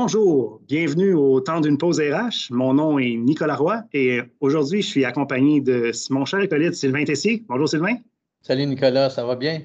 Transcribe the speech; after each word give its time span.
Bonjour, 0.00 0.60
bienvenue 0.68 1.12
au 1.12 1.40
temps 1.40 1.60
d'une 1.60 1.76
pause 1.76 1.98
RH. 1.98 2.52
Mon 2.52 2.74
nom 2.74 3.00
est 3.00 3.16
Nicolas 3.16 3.56
Roy 3.56 3.82
et 3.92 4.20
aujourd'hui, 4.38 4.80
je 4.80 4.86
suis 4.86 5.04
accompagné 5.04 5.60
de 5.60 5.90
mon 6.10 6.24
cher 6.24 6.38
acolyte 6.38 6.74
Sylvain 6.74 7.02
Tessier. 7.02 7.44
Bonjour 7.48 7.68
Sylvain. 7.68 7.96
Salut 8.40 8.66
Nicolas, 8.66 9.10
ça 9.10 9.26
va 9.26 9.34
bien? 9.34 9.60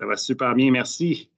Ça 0.00 0.06
va 0.06 0.16
super 0.16 0.56
bien, 0.56 0.72
merci. 0.72 1.30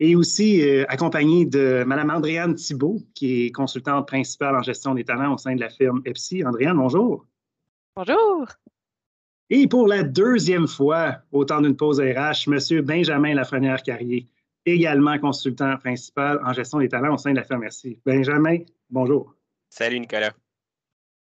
Et 0.00 0.16
aussi 0.16 0.60
euh, 0.68 0.84
accompagné 0.88 1.46
de 1.46 1.84
Mme 1.86 2.10
Andréane 2.10 2.56
Thibault, 2.56 3.00
qui 3.14 3.44
est 3.46 3.50
consultante 3.52 4.08
principale 4.08 4.56
en 4.56 4.62
gestion 4.62 4.92
des 4.94 5.04
talents 5.04 5.32
au 5.32 5.38
sein 5.38 5.54
de 5.54 5.60
la 5.60 5.70
firme 5.70 6.02
EPSI. 6.04 6.44
Andréane, 6.44 6.76
bonjour. 6.76 7.24
Bonjour. 7.94 8.48
Et 9.50 9.68
pour 9.68 9.86
la 9.86 10.02
deuxième 10.02 10.66
fois 10.66 11.18
au 11.30 11.44
temps 11.44 11.60
d'une 11.60 11.76
pause 11.76 12.00
RH, 12.00 12.48
M. 12.48 12.80
Benjamin 12.80 13.34
Lafrenière-Carrier 13.34 14.26
également 14.66 15.18
consultant 15.18 15.76
principal 15.76 16.40
en 16.44 16.52
gestion 16.52 16.78
des 16.78 16.88
talents 16.88 17.14
au 17.14 17.18
sein 17.18 17.32
de 17.32 17.40
la 17.48 17.58
Merci. 17.58 17.98
Benjamin, 18.04 18.58
bonjour. 18.90 19.34
Salut 19.70 20.00
Nicolas. 20.00 20.32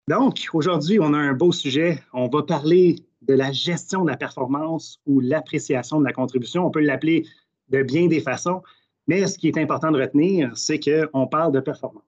Donc, 0.09 0.49
aujourd'hui, 0.53 0.99
on 1.01 1.15
a 1.15 1.19
un 1.19 1.33
beau 1.33 1.53
sujet. 1.53 2.03
On 2.13 2.29
va 2.29 2.43
parler 2.43 2.97
de 3.23 3.35
la 3.35 3.53
gestion 3.53 4.05
de 4.05 4.11
la 4.11 4.17
performance 4.17 5.01
ou 5.07 5.21
l'appréciation 5.21 5.99
de 5.99 6.05
la 6.05 6.13
contribution. 6.13 6.67
On 6.67 6.71
peut 6.71 6.81
l'appeler 6.81 7.27
de 7.71 7.83
bien 7.83 8.07
des 8.07 8.21
façons, 8.21 8.63
mais 9.07 9.27
ce 9.27 9.39
qui 9.39 9.49
est 9.49 9.57
important 9.57 9.91
de 9.91 10.01
retenir, 10.01 10.55
c'est 10.57 10.79
qu'on 10.79 11.27
parle 11.27 11.53
de 11.53 11.61
performance. 11.61 12.05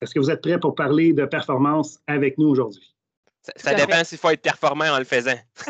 Est-ce 0.00 0.14
que 0.14 0.18
vous 0.18 0.30
êtes 0.30 0.42
prêts 0.42 0.58
pour 0.58 0.74
parler 0.74 1.12
de 1.12 1.24
performance 1.24 2.00
avec 2.06 2.38
nous 2.38 2.48
aujourd'hui? 2.48 2.94
Ça, 3.56 3.74
dépend 3.74 4.04
s'il 4.04 4.18
faut 4.18 4.30
être 4.30 4.42
performant 4.42 4.86
en 4.86 4.98
le 4.98 5.04
faisant. 5.04 5.38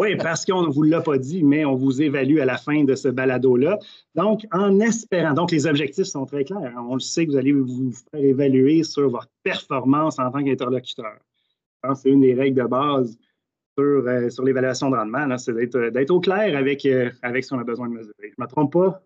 oui, 0.00 0.16
parce 0.16 0.44
qu'on 0.44 0.62
ne 0.62 0.68
vous 0.70 0.82
l'a 0.82 1.00
pas 1.00 1.16
dit, 1.16 1.42
mais 1.42 1.64
on 1.64 1.74
vous 1.74 2.02
évalue 2.02 2.38
à 2.40 2.44
la 2.44 2.58
fin 2.58 2.84
de 2.84 2.94
ce 2.94 3.08
balado-là. 3.08 3.78
Donc, 4.14 4.42
en 4.52 4.80
espérant, 4.80 5.32
donc 5.32 5.50
les 5.52 5.66
objectifs 5.66 6.06
sont 6.06 6.26
très 6.26 6.44
clairs. 6.44 6.74
On 6.88 6.94
le 6.94 7.00
sait 7.00 7.26
que 7.26 7.30
vous 7.30 7.38
allez 7.38 7.52
vous 7.52 7.92
faire 8.10 8.20
évaluer 8.20 8.82
sur 8.82 9.08
votre 9.08 9.30
performance 9.42 10.18
en 10.18 10.30
tant 10.30 10.44
qu'interlocuteur. 10.44 11.14
Je 11.14 11.88
pense 11.88 11.98
que 11.98 12.02
c'est 12.02 12.10
une 12.10 12.20
des 12.20 12.34
règles 12.34 12.62
de 12.62 12.66
base 12.68 13.16
sur, 13.78 14.08
euh, 14.08 14.30
sur 14.30 14.44
l'évaluation 14.44 14.90
de 14.90 14.96
rendement, 14.96 15.36
c'est 15.38 15.52
d'être 15.54 16.10
au 16.10 16.20
clair 16.20 16.56
avec, 16.56 16.84
euh, 16.86 17.10
avec 17.22 17.44
ce 17.44 17.50
qu'on 17.50 17.60
a 17.60 17.64
besoin 17.64 17.88
de 17.88 17.94
mesurer. 17.94 18.14
Je 18.22 18.34
ne 18.38 18.44
me 18.44 18.46
trompe 18.46 18.72
pas? 18.72 19.02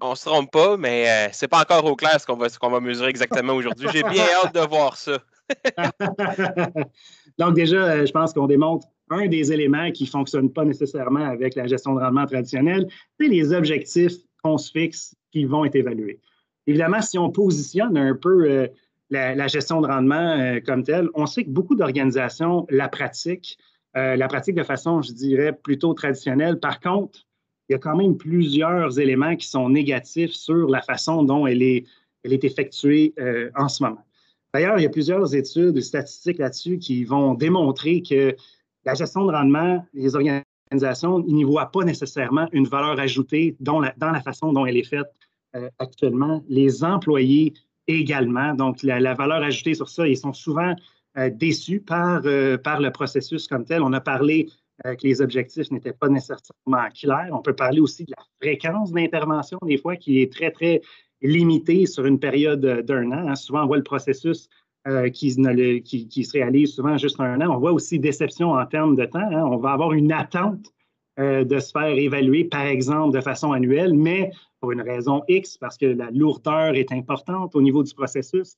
On 0.00 0.10
ne 0.10 0.14
se 0.14 0.24
trompe 0.24 0.50
pas, 0.50 0.76
mais 0.76 1.04
ce 1.04 1.10
euh, 1.10 1.28
c'est 1.32 1.48
pas 1.48 1.60
encore 1.60 1.84
au 1.84 1.96
clair 1.96 2.20
ce 2.20 2.26
qu'on 2.26 2.36
va, 2.36 2.48
qu'on 2.48 2.70
va 2.70 2.80
mesurer 2.80 3.10
exactement 3.10 3.54
aujourd'hui. 3.54 3.88
J'ai 3.92 4.02
bien 4.02 4.24
hâte 4.42 4.54
de 4.54 4.60
voir 4.60 4.96
ça. 4.96 5.18
Donc, 7.38 7.54
déjà, 7.54 7.84
euh, 7.84 8.06
je 8.06 8.12
pense 8.12 8.32
qu'on 8.32 8.46
démontre 8.46 8.86
un 9.10 9.26
des 9.26 9.52
éléments 9.52 9.90
qui 9.90 10.04
ne 10.04 10.08
fonctionne 10.08 10.50
pas 10.50 10.64
nécessairement 10.64 11.24
avec 11.24 11.54
la 11.54 11.66
gestion 11.66 11.94
de 11.94 12.00
rendement 12.00 12.26
traditionnelle, 12.26 12.88
c'est 13.18 13.28
les 13.28 13.52
objectifs 13.52 14.14
qu'on 14.42 14.58
se 14.58 14.70
fixe 14.70 15.14
qui 15.30 15.44
vont 15.44 15.64
être 15.64 15.76
évalués. 15.76 16.20
Évidemment, 16.66 17.02
si 17.02 17.18
on 17.18 17.30
positionne 17.30 17.96
un 17.96 18.14
peu 18.14 18.48
euh, 18.48 18.66
la, 19.10 19.46
gestion 19.48 19.80
de 19.80 19.86
rendement 19.86 20.38
euh, 20.38 20.60
comme 20.60 20.82
telle, 20.82 21.08
on 21.14 21.26
sait 21.26 21.44
que 21.44 21.50
beaucoup 21.50 21.74
d'organisations 21.74 22.66
la 22.70 22.88
pratiquent, 22.88 23.58
la 23.94 24.26
de 24.26 24.62
façon, 24.62 25.02
je 25.02 25.12
dirais, 25.12 25.52
plutôt 25.52 25.92
traditionnelle. 25.92 26.58
Par 26.58 26.80
contre, 26.80 27.26
il 27.68 27.72
y 27.72 27.74
a 27.74 27.78
quand 27.78 27.94
même 27.94 28.16
plusieurs 28.16 28.98
éléments 28.98 29.36
qui 29.36 29.46
sont 29.46 29.68
négatifs 29.68 30.32
sur 30.32 30.70
la 30.70 30.80
façon 30.80 31.22
dont 31.24 31.46
elle 31.46 31.62
est 31.62 31.84
effectuée 32.24 33.12
en 33.54 33.68
ce 33.68 33.82
moment. 33.82 34.02
D'ailleurs, 34.54 34.78
il 34.78 34.82
y 34.82 34.86
a 34.86 34.90
plusieurs 34.90 35.34
études 35.34 35.76
et 35.76 35.80
statistiques 35.80 36.38
là-dessus 36.38 36.78
qui 36.78 37.04
vont 37.04 37.34
démontrer 37.34 38.02
que 38.02 38.36
la 38.84 38.94
gestion 38.94 39.24
de 39.24 39.32
rendement, 39.32 39.86
les 39.94 40.14
organisations 40.14 41.20
n'y 41.20 41.44
voient 41.44 41.70
pas 41.70 41.84
nécessairement 41.84 42.48
une 42.52 42.66
valeur 42.66 42.98
ajoutée 43.00 43.56
dans 43.60 43.80
la, 43.80 43.94
dans 43.96 44.10
la 44.10 44.20
façon 44.20 44.52
dont 44.52 44.66
elle 44.66 44.76
est 44.76 44.88
faite 44.88 45.06
euh, 45.56 45.70
actuellement. 45.78 46.42
Les 46.48 46.84
employés 46.84 47.54
également. 47.86 48.54
Donc, 48.54 48.82
la, 48.82 49.14
valeur 49.14 49.42
ajoutée 49.42 49.74
sur 49.74 49.88
ça, 49.88 50.06
ils 50.06 50.16
sont 50.16 50.34
souvent 50.34 50.74
euh, 51.16 51.30
déçus 51.30 51.80
par, 51.80 52.22
euh, 52.26 52.58
par 52.58 52.80
le 52.80 52.90
processus 52.90 53.46
comme 53.48 53.64
tel. 53.64 53.82
On 53.82 53.92
a 53.92 54.00
parlé 54.00 54.48
que 54.84 55.06
les 55.06 55.20
objectifs 55.20 55.70
n'étaient 55.70 55.92
pas 55.92 56.08
nécessairement 56.08 56.88
clairs. 56.92 57.28
On 57.30 57.40
peut 57.40 57.54
parler 57.54 57.78
aussi 57.78 58.04
de 58.04 58.12
la 58.16 58.24
fréquence 58.40 58.90
d'intervention, 58.90 59.58
des 59.64 59.78
fois, 59.78 59.94
qui 59.94 60.20
est 60.20 60.32
très, 60.32 60.50
très 60.50 60.80
limité 61.22 61.86
sur 61.86 62.06
une 62.06 62.18
période 62.18 62.60
d'un 62.60 63.10
an. 63.12 63.28
Hein. 63.28 63.34
Souvent, 63.34 63.64
on 63.64 63.66
voit 63.66 63.76
le 63.76 63.82
processus 63.82 64.48
euh, 64.88 65.10
qui, 65.10 65.30
se 65.30 66.32
réalise 66.32 66.74
souvent 66.74 66.98
juste 66.98 67.20
un 67.20 67.40
an. 67.40 67.54
On 67.54 67.58
voit 67.58 67.72
aussi 67.72 68.00
déception 68.00 68.50
en 68.50 68.66
termes 68.66 68.96
de 68.96 69.04
temps. 69.04 69.20
Hein. 69.20 69.44
On 69.44 69.56
va 69.56 69.70
avoir 69.70 69.92
une 69.92 70.10
attente 70.10 70.72
euh, 71.20 71.44
de 71.44 71.60
se 71.60 71.70
faire 71.70 71.96
évaluer, 71.96 72.44
par 72.44 72.66
exemple, 72.66 73.14
de 73.14 73.20
façon 73.20 73.52
annuelle, 73.52 73.94
mais 73.94 74.32
pour 74.60 74.72
une 74.72 74.80
raison 74.80 75.22
X, 75.28 75.56
parce 75.56 75.78
que 75.78 75.86
la 75.86 76.10
lourdeur 76.10 76.74
est 76.74 76.90
importante 76.90 77.54
au 77.54 77.62
niveau 77.62 77.84
du 77.84 77.94
processus. 77.94 78.56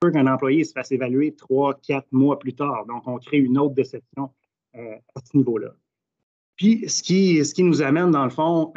Peut 0.00 0.10
qu'un 0.10 0.26
employé 0.26 0.64
se 0.64 0.72
fasse 0.72 0.92
évaluer 0.92 1.34
trois, 1.34 1.74
quatre 1.74 2.10
mois 2.10 2.38
plus 2.38 2.54
tard. 2.54 2.86
Donc, 2.86 3.06
on 3.06 3.18
crée 3.18 3.36
une 3.36 3.58
autre 3.58 3.74
déception 3.74 4.30
euh, 4.76 4.94
à 5.14 5.20
ce 5.22 5.36
niveau-là. 5.36 5.74
Puis, 6.56 6.88
ce 6.88 7.02
qui, 7.02 7.44
ce 7.44 7.52
qui 7.52 7.64
nous 7.64 7.82
amène, 7.82 8.12
dans 8.12 8.24
le 8.24 8.30
fond, 8.30 8.72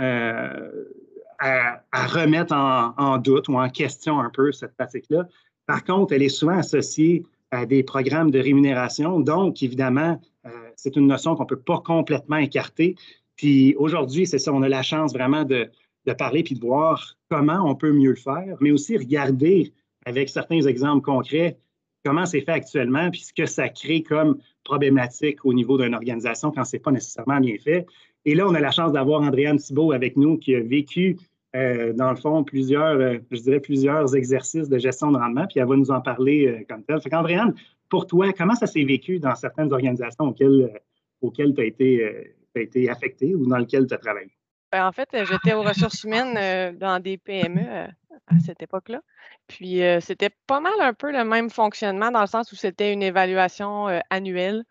à, 1.43 2.07
remettre 2.07 2.53
en, 2.53 3.17
doute 3.17 3.47
ou 3.49 3.57
en 3.57 3.69
question 3.69 4.19
un 4.19 4.29
peu 4.29 4.51
cette 4.51 4.75
pratique-là. 4.75 5.27
Par 5.65 5.83
contre, 5.83 6.13
elle 6.13 6.23
est 6.23 6.29
souvent 6.29 6.57
associée 6.57 7.23
à 7.51 7.65
des 7.65 7.83
programmes 7.83 8.31
de 8.31 8.39
rémunération. 8.39 9.19
Donc, 9.19 9.61
évidemment, 9.61 10.19
euh, 10.45 10.49
c'est 10.75 10.95
une 10.95 11.07
notion 11.07 11.35
qu'on 11.35 11.43
ne 11.43 11.47
peut 11.47 11.59
pas 11.59 11.79
complètement 11.79 12.37
écarter. 12.37 12.95
Puis 13.35 13.75
aujourd'hui, 13.77 14.25
c'est 14.25 14.39
ça, 14.39 14.53
on 14.53 14.61
a 14.61 14.69
la 14.69 14.81
chance 14.81 15.13
vraiment 15.13 15.43
de, 15.43 15.69
de, 16.05 16.13
parler 16.13 16.43
puis 16.43 16.55
de 16.55 16.61
voir 16.61 17.15
comment 17.29 17.69
on 17.69 17.75
peut 17.75 17.91
mieux 17.91 18.11
le 18.11 18.15
faire, 18.15 18.57
mais 18.59 18.71
aussi 18.71 18.97
regarder 18.97 19.73
avec 20.05 20.29
certains 20.29 20.61
exemples 20.61 21.03
concrets 21.03 21.57
comment 22.03 22.25
c'est 22.25 22.41
fait 22.41 22.51
actuellement, 22.51 23.09
puis 23.09 23.21
ce 23.21 23.33
que 23.33 23.45
ça 23.45 23.69
crée 23.69 24.03
comme 24.03 24.37
problématique 24.63 25.45
au 25.45 25.53
niveau 25.53 25.77
d'une 25.77 25.95
organisation 25.95 26.51
quand 26.51 26.63
ce 26.63 26.75
n'est 26.75 26.81
pas 26.81 26.91
nécessairement 26.91 27.39
bien 27.39 27.55
fait. 27.63 27.85
Et 28.25 28.35
là, 28.35 28.47
on 28.47 28.53
a 28.53 28.59
la 28.59 28.71
chance 28.71 28.91
d'avoir 28.91 29.21
Andréane 29.21 29.57
Thibault 29.57 29.91
avec 29.91 30.15
nous 30.17 30.37
qui 30.37 30.55
a 30.55 30.61
vécu, 30.61 31.17
euh, 31.55 31.93
dans 31.93 32.09
le 32.09 32.15
fond, 32.15 32.43
plusieurs, 32.43 32.99
euh, 32.99 33.17
je 33.29 33.41
dirais, 33.41 33.59
plusieurs 33.59 34.15
exercices 34.15 34.69
de 34.69 34.79
gestion 34.79 35.11
de 35.11 35.17
rendement, 35.17 35.45
puis 35.45 35.59
elle 35.59 35.67
va 35.67 35.75
nous 35.75 35.91
en 35.91 36.01
parler 36.01 36.47
euh, 36.47 36.65
comme 36.67 36.83
tel. 36.83 36.99
Fait 37.01 37.09
qu'Andréane, 37.09 37.53
pour 37.89 38.07
toi, 38.07 38.33
comment 38.33 38.55
ça 38.55 38.65
s'est 38.65 38.83
vécu 38.83 39.19
dans 39.19 39.35
certaines 39.35 39.71
organisations 39.71 40.25
auxquelles, 40.25 40.81
auxquelles 41.21 41.53
tu 41.53 41.61
as 41.61 41.65
été, 41.65 42.33
été 42.55 42.89
affecté 42.89 43.35
ou 43.35 43.45
dans 43.45 43.57
lesquelles 43.57 43.85
tu 43.85 43.93
as 43.93 43.99
travaillé? 43.99 44.31
Ben, 44.71 44.87
en 44.87 44.91
fait, 44.91 45.09
j'étais 45.11 45.53
aux 45.53 45.61
ressources 45.61 46.03
humaines 46.03 46.75
dans 46.77 46.99
des 46.99 47.19
PME 47.19 47.61
à 47.61 48.39
cette 48.43 48.63
époque-là. 48.63 49.01
Puis, 49.45 49.81
c'était 50.01 50.31
pas 50.47 50.59
mal 50.59 50.73
un 50.79 50.93
peu 50.93 51.11
le 51.11 51.23
même 51.23 51.51
fonctionnement 51.51 52.09
dans 52.09 52.21
le 52.21 52.27
sens 52.27 52.51
où 52.51 52.55
c'était 52.55 52.91
une 52.91 53.03
évaluation 53.03 53.85
annuelle 54.09 54.63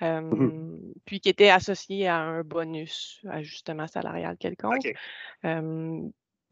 Mmh 0.00 0.76
puis 1.06 1.20
qui 1.20 1.28
était 1.28 1.50
associé 1.50 2.08
à 2.08 2.18
un 2.18 2.42
bonus, 2.42 3.20
ajustement 3.30 3.86
salarial 3.86 4.36
quelconque. 4.36 4.92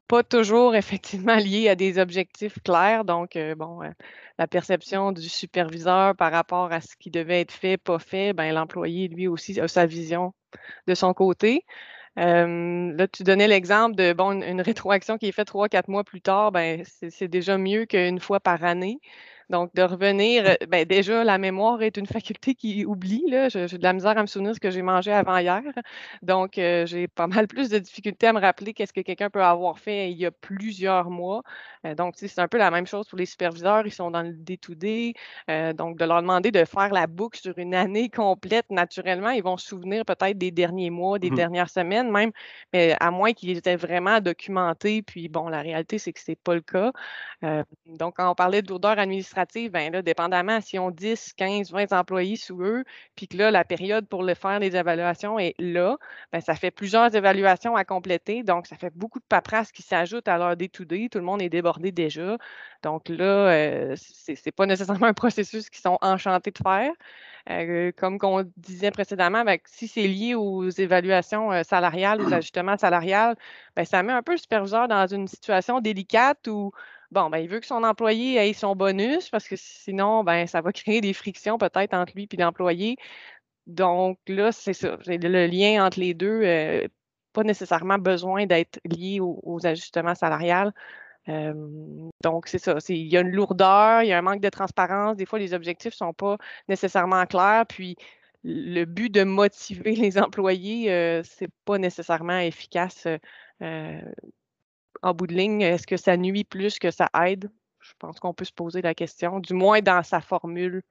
Pas 0.08 0.22
toujours 0.22 0.74
effectivement 0.74 1.36
lié 1.36 1.68
à 1.68 1.74
des 1.74 1.98
objectifs 1.98 2.58
clairs. 2.62 3.04
Donc, 3.04 3.38
bon, 3.56 3.80
la 4.38 4.46
perception 4.46 5.12
du 5.12 5.28
superviseur 5.28 6.16
par 6.16 6.32
rapport 6.32 6.72
à 6.72 6.80
ce 6.80 6.96
qui 6.96 7.10
devait 7.10 7.40
être 7.40 7.52
fait, 7.52 7.76
pas 7.78 7.98
fait, 7.98 8.32
ben, 8.32 8.52
l'employé, 8.52 9.08
lui 9.08 9.28
aussi, 9.28 9.58
a 9.60 9.68
sa 9.68 9.86
vision 9.86 10.34
de 10.86 10.94
son 10.94 11.14
côté. 11.14 11.64
là, 12.16 13.08
tu 13.08 13.22
donnais 13.24 13.48
l'exemple 13.48 13.96
de 13.96 14.12
bon, 14.12 14.42
une, 14.42 14.60
rétroaction 14.60 15.18
qui 15.18 15.26
est 15.28 15.32
faite 15.32 15.48
trois, 15.48 15.68
quatre 15.68 15.88
mois 15.88 16.04
plus 16.04 16.20
tard, 16.22 16.52
ben, 16.52 16.82
c'est 16.84 17.28
déjà 17.28 17.58
mieux 17.58 17.86
qu'une 17.86 18.20
fois 18.20 18.40
par 18.40 18.64
année. 18.64 19.00
Donc, 19.50 19.74
de 19.74 19.82
revenir, 19.82 20.46
euh, 20.46 20.54
ben, 20.68 20.84
déjà, 20.84 21.24
la 21.24 21.38
mémoire 21.38 21.82
est 21.82 21.96
une 21.96 22.06
faculté 22.24 22.54
qui 22.54 22.84
oublie. 22.84 23.24
Là. 23.28 23.48
J'ai 23.48 23.66
de 23.66 23.82
la 23.82 23.92
misère 23.92 24.16
à 24.16 24.22
me 24.22 24.26
souvenir 24.26 24.54
ce 24.54 24.60
que 24.60 24.70
j'ai 24.70 24.82
mangé 24.82 25.12
avant 25.12 25.36
hier. 25.38 25.62
Donc, 26.22 26.58
euh, 26.58 26.86
j'ai 26.86 27.08
pas 27.08 27.26
mal 27.26 27.46
plus 27.46 27.68
de 27.68 27.78
difficultés 27.78 28.26
à 28.28 28.32
me 28.32 28.40
rappeler 28.40 28.72
qu'est-ce 28.74 28.92
que 28.92 29.00
quelqu'un 29.00 29.30
peut 29.30 29.42
avoir 29.42 29.78
fait 29.78 30.10
il 30.10 30.18
y 30.18 30.26
a 30.26 30.30
plusieurs 30.30 31.10
mois. 31.10 31.42
Euh, 31.86 31.94
donc, 31.94 32.14
c'est 32.16 32.38
un 32.38 32.48
peu 32.48 32.58
la 32.58 32.70
même 32.70 32.86
chose 32.86 33.06
pour 33.08 33.18
les 33.18 33.26
superviseurs. 33.26 33.86
Ils 33.86 33.92
sont 33.92 34.10
dans 34.10 34.22
le 34.22 34.32
day-to-day. 34.32 35.14
donc, 35.74 35.98
de 35.98 36.04
leur 36.04 36.22
demander 36.22 36.50
de 36.50 36.64
faire 36.64 36.92
la 36.92 37.06
boucle 37.06 37.38
sur 37.38 37.58
une 37.58 37.74
année 37.74 38.08
complète, 38.08 38.66
naturellement, 38.70 39.30
ils 39.30 39.42
vont 39.42 39.56
se 39.56 39.68
souvenir 39.68 40.04
peut-être 40.04 40.38
des 40.38 40.50
derniers 40.50 40.90
mois, 40.90 41.18
des 41.18 41.30
mmh 41.30 41.34
dernières 41.34 41.68
semaines 41.68 42.10
même, 42.10 42.30
mais 42.72 42.96
à 43.00 43.10
moins 43.10 43.32
qu'ils 43.32 43.56
étaient 43.56 43.76
vraiment 43.76 44.20
documentés. 44.20 45.02
Puis, 45.02 45.28
bon, 45.28 45.48
la 45.48 45.60
réalité, 45.60 45.98
c'est 45.98 46.12
que 46.12 46.20
ce 46.20 46.30
n'est 46.30 46.36
pas 46.36 46.54
le 46.54 46.60
cas. 46.60 46.92
donc, 47.86 48.16
quand 48.16 48.30
on 48.30 48.34
parlait 48.34 48.62
de 48.62 48.68
lourdeur 48.68 48.98
administrative, 49.34 49.70
ben 49.70 49.92
là, 49.92 50.02
dépendamment 50.02 50.60
si 50.60 50.78
on 50.78 50.90
10, 50.90 51.34
15, 51.36 51.72
20 51.72 51.92
employés 51.92 52.36
sous 52.36 52.62
eux, 52.62 52.84
puis 53.16 53.28
que 53.28 53.36
là, 53.36 53.50
la 53.50 53.64
période 53.64 54.06
pour 54.08 54.22
le 54.22 54.34
faire 54.34 54.58
les 54.58 54.76
évaluations 54.76 55.38
est 55.38 55.54
là, 55.58 55.96
ben, 56.32 56.40
ça 56.40 56.54
fait 56.54 56.70
plusieurs 56.70 57.14
évaluations 57.14 57.76
à 57.76 57.84
compléter. 57.84 58.42
Donc, 58.42 58.66
ça 58.66 58.76
fait 58.76 58.92
beaucoup 58.94 59.18
de 59.18 59.24
paperasse 59.28 59.72
qui 59.72 59.82
s'ajoute 59.82 60.28
à 60.28 60.38
leur 60.38 60.56
day-to-day. 60.56 61.08
Tout 61.10 61.18
le 61.18 61.24
monde 61.24 61.42
est 61.42 61.48
débordé 61.48 61.92
déjà. 61.92 62.36
Donc 62.82 63.08
là, 63.08 63.24
euh, 63.24 63.96
ce 63.96 64.32
n'est 64.32 64.52
pas 64.52 64.66
nécessairement 64.66 65.06
un 65.06 65.14
processus 65.14 65.70
qu'ils 65.70 65.80
sont 65.80 65.98
enchantés 66.02 66.50
de 66.50 66.58
faire. 66.58 66.92
Euh, 67.50 67.92
comme 67.96 68.18
on 68.22 68.44
disait 68.56 68.90
précédemment, 68.90 69.44
ben, 69.44 69.58
si 69.66 69.86
c'est 69.86 70.06
lié 70.06 70.34
aux 70.34 70.68
évaluations 70.70 71.52
euh, 71.52 71.62
salariales, 71.62 72.22
aux 72.22 72.32
ajustements 72.32 72.78
salariales, 72.78 73.36
ben, 73.76 73.84
ça 73.84 74.02
met 74.02 74.12
un 74.12 74.22
peu 74.22 74.32
le 74.32 74.38
superviseur 74.38 74.88
dans 74.88 75.06
une 75.06 75.28
situation 75.28 75.80
délicate 75.80 76.46
où 76.48 76.72
bon, 77.14 77.30
ben, 77.30 77.38
il 77.38 77.48
veut 77.48 77.60
que 77.60 77.66
son 77.66 77.84
employé 77.84 78.36
ait 78.36 78.52
son 78.52 78.76
bonus 78.76 79.30
parce 79.30 79.48
que 79.48 79.56
sinon, 79.56 80.24
ben, 80.24 80.46
ça 80.46 80.60
va 80.60 80.72
créer 80.72 81.00
des 81.00 81.14
frictions 81.14 81.58
peut-être 81.58 81.94
entre 81.94 82.12
lui 82.14 82.28
et 82.30 82.36
l'employé. 82.36 82.96
Donc 83.66 84.18
là, 84.28 84.52
c'est 84.52 84.74
ça. 84.74 84.98
Le 85.06 85.46
lien 85.46 85.86
entre 85.86 86.00
les 86.00 86.14
deux, 86.14 86.42
euh, 86.44 86.86
pas 87.32 87.44
nécessairement 87.44 87.98
besoin 87.98 88.46
d'être 88.46 88.80
lié 88.84 89.20
aux, 89.20 89.60
ajustements 89.66 90.14
salariales. 90.14 90.72
donc, 92.22 92.48
c'est 92.48 92.58
ça. 92.58 92.76
Il 92.88 93.06
y 93.08 93.16
a 93.16 93.20
une 93.20 93.30
lourdeur, 93.30 94.02
il 94.02 94.08
y 94.08 94.12
a 94.12 94.18
un 94.18 94.22
manque 94.22 94.40
de 94.40 94.50
transparence. 94.50 95.16
Des 95.16 95.26
fois, 95.26 95.38
les 95.38 95.54
objectifs 95.54 95.94
ne 95.94 95.96
sont 95.96 96.14
pas 96.14 96.36
nécessairement 96.68 97.26
clairs. 97.26 97.66
Puis, 97.66 97.96
le 98.44 98.84
but 98.84 99.10
de 99.10 99.24
motiver 99.24 99.94
les 99.96 100.18
employés, 100.18 100.92
euh, 100.92 101.22
ce 101.22 101.44
n'est 101.44 101.50
pas 101.64 101.78
nécessairement 101.78 102.38
efficace 102.38 103.06
euh, 103.62 104.00
en 105.04 105.12
bout 105.12 105.26
de 105.26 105.34
ligne, 105.34 105.60
est-ce 105.60 105.86
que 105.86 105.96
ça 105.96 106.16
nuit 106.16 106.44
plus 106.44 106.78
que 106.78 106.90
ça 106.90 107.08
aide? 107.26 107.50
Je 107.80 107.92
pense 107.98 108.18
qu'on 108.18 108.32
peut 108.32 108.46
se 108.46 108.52
poser 108.52 108.80
la 108.80 108.94
question, 108.94 109.38
du 109.38 109.52
moins 109.52 109.80
dans 109.82 110.02
sa 110.02 110.20
formule 110.20 110.82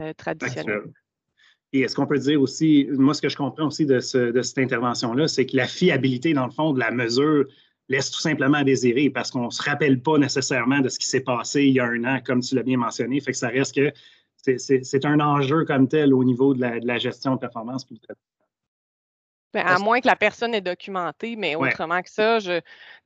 euh, 0.00 0.12
traditionnelle. 0.14 0.84
Et 1.74 1.80
est-ce 1.80 1.94
qu'on 1.94 2.06
peut 2.06 2.18
dire 2.18 2.40
aussi, 2.40 2.88
moi, 2.92 3.12
ce 3.12 3.20
que 3.20 3.28
je 3.28 3.36
comprends 3.36 3.66
aussi 3.66 3.84
de, 3.84 4.00
cette 4.00 4.58
intervention-là, 4.58 5.28
c'est 5.28 5.44
que 5.44 5.54
la 5.54 5.66
fiabilité, 5.66 6.32
dans 6.32 6.46
le 6.46 6.50
fond, 6.50 6.72
de 6.72 6.78
la 6.78 6.90
mesure 6.90 7.44
laisse 7.90 8.10
tout 8.10 8.20
simplement 8.20 8.58
à 8.58 8.64
désirer 8.64 9.10
parce 9.10 9.30
qu'on 9.30 9.46
ne 9.46 9.50
se 9.50 9.62
rappelle 9.62 10.00
pas 10.00 10.16
nécessairement 10.16 10.80
de 10.80 10.88
ce 10.88 10.98
qui 10.98 11.06
s'est 11.06 11.20
passé 11.20 11.64
il 11.64 11.74
y 11.74 11.80
a 11.80 11.84
un 11.84 12.04
an, 12.04 12.20
comme 12.24 12.40
tu 12.40 12.54
l'as 12.54 12.62
bien 12.62 12.78
mentionné. 12.78 13.20
Fait 13.20 13.32
que 13.32 13.38
ça 13.38 13.48
reste 13.48 13.74
que 13.74 13.92
c'est 14.56 15.04
un 15.04 15.20
enjeu 15.20 15.66
comme 15.66 15.88
tel 15.88 16.14
au 16.14 16.24
niveau 16.24 16.54
de 16.54 16.60
la, 16.60 16.98
gestion 16.98 17.34
de 17.34 17.40
performance. 17.40 17.86
Ben, 19.54 19.66
à 19.66 19.78
moins 19.78 20.00
que 20.00 20.06
la 20.06 20.16
personne 20.16 20.54
ait 20.54 20.60
documenté, 20.60 21.36
mais 21.36 21.54
autrement 21.54 22.02
que 22.02 22.10
ça, 22.10 22.38
je, 22.38 22.60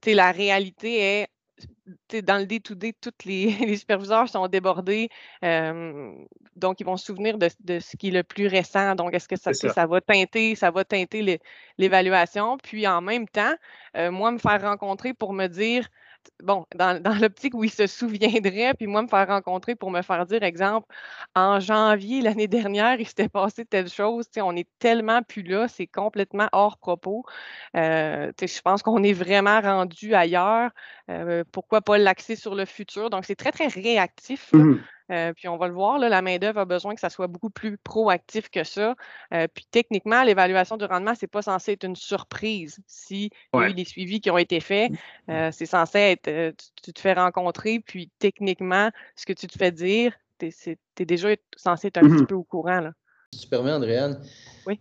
la 0.06 0.32
réalité 0.32 0.98
est 0.98 1.28
dans 2.22 2.38
le 2.38 2.46
day-to-day, 2.46 2.94
tous 3.00 3.12
les, 3.24 3.76
superviseurs 3.76 4.28
sont 4.28 4.46
débordés, 4.48 5.08
donc 5.42 6.80
ils 6.80 6.84
vont 6.84 6.96
se 6.96 7.06
souvenir 7.06 7.38
de, 7.38 7.48
ce 7.78 7.96
qui 7.96 8.08
est 8.08 8.12
le 8.12 8.22
plus 8.22 8.46
récent. 8.46 8.94
Donc, 8.94 9.14
est-ce 9.14 9.28
que 9.28 9.36
ça, 9.36 9.52
ça. 9.52 9.86
va 9.86 10.00
teinter, 10.00 10.54
ça 10.54 10.70
va 10.70 10.84
teinter 10.84 11.40
l'évaluation? 11.78 12.58
Puis 12.58 12.86
en 12.86 13.00
même 13.00 13.28
temps, 13.28 13.54
moi, 13.94 14.30
me 14.30 14.38
faire 14.38 14.62
rencontrer 14.62 15.14
pour 15.14 15.32
me 15.32 15.46
dire 15.46 15.88
bon, 16.42 16.66
dans, 16.74 17.18
l'optique 17.20 17.54
où 17.54 17.64
il 17.64 17.70
se 17.70 17.86
souviendrait, 17.86 18.74
puis 18.74 18.86
moi 18.86 19.02
me 19.02 19.08
faire 19.08 19.28
rencontrer 19.28 19.74
pour 19.74 19.90
me 19.90 20.02
faire 20.02 20.26
dire, 20.26 20.42
exemple, 20.42 20.86
en 21.34 21.60
janvier 21.60 22.20
l'année 22.20 22.48
dernière, 22.48 23.00
il 23.00 23.06
s'était 23.06 23.28
passé 23.28 23.64
telle 23.64 23.88
chose, 23.88 24.26
on 24.36 24.56
est 24.56 24.68
tellement 24.78 25.22
plus 25.22 25.42
là, 25.42 25.68
c'est 25.68 25.86
complètement 25.86 26.48
hors 26.52 26.78
propos. 26.78 27.24
Euh, 27.76 28.32
je 28.40 28.60
pense 28.60 28.82
qu'on 28.82 29.02
est 29.02 29.12
vraiment 29.12 29.60
rendu 29.60 30.14
ailleurs. 30.14 30.70
Euh, 31.10 31.44
pourquoi 31.52 31.80
pas 31.80 31.98
l'axer 31.98 32.36
sur 32.36 32.54
le 32.54 32.64
futur? 32.64 33.10
Donc, 33.10 33.24
c'est 33.24 33.36
très, 33.36 33.52
très 33.52 33.68
réactif. 33.68 34.52
Euh, 35.12 35.32
puis 35.34 35.48
on 35.48 35.56
va 35.56 35.68
le 35.68 35.74
voir, 35.74 35.98
la 35.98 36.22
main-d'œuvre 36.22 36.60
a 36.60 36.64
besoin 36.64 36.94
que 36.94 37.00
ça 37.00 37.10
soit 37.10 37.26
beaucoup 37.26 37.50
plus 37.50 37.76
proactif 37.76 38.48
que 38.48 38.64
ça. 38.64 38.94
Euh, 39.34 39.46
puis 39.52 39.66
techniquement, 39.70 40.22
l'évaluation 40.22 40.76
du 40.76 40.84
rendement, 40.84 41.14
ce 41.14 41.24
n'est 41.24 41.28
pas 41.28 41.42
censé 41.42 41.72
être 41.72 41.84
une 41.84 41.96
surprise. 41.96 42.78
Si 42.86 43.30
il 43.54 43.60
y 43.60 43.62
a 43.62 43.68
eu 43.68 43.74
des 43.74 43.84
suivis 43.84 44.20
qui 44.20 44.30
ont 44.30 44.38
été 44.38 44.60
faits, 44.60 44.90
mmh. 44.90 44.96
euh, 45.30 45.50
c'est 45.52 45.66
censé 45.66 45.98
être 45.98 46.54
tu, 46.82 46.92
te 46.92 47.00
fais 47.00 47.12
rencontrer, 47.12 47.80
puis 47.80 48.10
techniquement, 48.18 48.90
ce 49.16 49.26
que 49.26 49.32
tu 49.32 49.46
te 49.46 49.58
fais 49.58 49.70
dire, 49.70 50.14
tu 50.38 50.46
es, 50.46 51.04
déjà 51.04 51.28
censé 51.56 51.88
être 51.88 51.98
un 51.98 52.02
mmh 52.02 52.16
petit 52.16 52.26
peu 52.26 52.34
au 52.34 52.44
courant. 52.44 52.80
Là. 52.80 52.92
Si 53.32 53.40
tu 53.42 53.48
permets, 53.48 53.72
Andréane, 53.72 54.20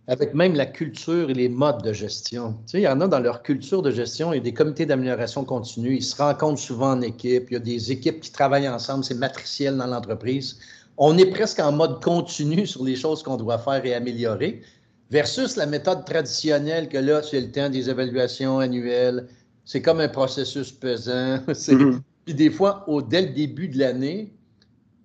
avec 0.08 0.34
même 0.34 0.54
la 0.54 0.66
culture 0.66 1.30
et 1.30 1.34
les 1.34 1.48
modes 1.48 1.82
de 1.82 1.92
gestion. 1.92 2.52
Tu 2.66 2.72
sais, 2.72 2.78
il 2.80 2.84
y 2.84 2.88
en 2.88 3.00
a 3.00 3.08
dans 3.08 3.20
leur 3.20 3.42
culture 3.42 3.82
de 3.82 3.90
gestion, 3.90 4.32
il 4.32 4.36
y 4.36 4.40
a 4.40 4.42
des 4.42 4.54
comités 4.54 4.86
d'amélioration 4.86 5.44
continue, 5.44 5.96
ils 5.96 6.02
se 6.02 6.16
rencontrent 6.16 6.60
souvent 6.60 6.92
en 6.92 7.00
équipe, 7.00 7.50
il 7.50 7.54
y 7.54 7.56
a 7.56 7.60
des 7.60 7.92
équipes 7.92 8.20
qui 8.20 8.30
travaillent 8.30 8.68
ensemble, 8.68 9.04
c'est 9.04 9.14
matriciel 9.14 9.76
dans 9.76 9.86
l'entreprise. 9.86 10.58
On 10.98 11.16
est 11.18 11.26
presque 11.26 11.58
en 11.58 11.72
mode 11.72 12.02
continu 12.02 12.66
sur 12.72 12.84
les 12.84 12.96
choses 12.96 13.22
qu'on 13.22 13.36
doit 13.36 13.58
faire 13.58 13.84
et 13.84 13.94
améliorer, 13.94 14.62
versus 15.10 15.56
la 15.56 15.66
méthode 15.66 16.04
traditionnelle 16.04 16.88
que 16.88 16.98
là, 16.98 17.22
c'est 17.22 17.40
le 17.40 17.50
temps 17.50 17.68
des 17.68 17.90
évaluations 17.90 18.58
annuelles, 18.58 19.26
c'est 19.64 19.82
comme 19.82 20.00
un 20.00 20.08
processus 20.08 20.72
pesant. 20.72 21.38
Mm-hmm. 21.46 22.00
Puis 22.24 22.34
des 22.34 22.50
fois, 22.50 22.84
au, 22.86 23.02
dès 23.02 23.22
le 23.22 23.28
début 23.28 23.68
de 23.68 23.78
l'année, 23.78 24.32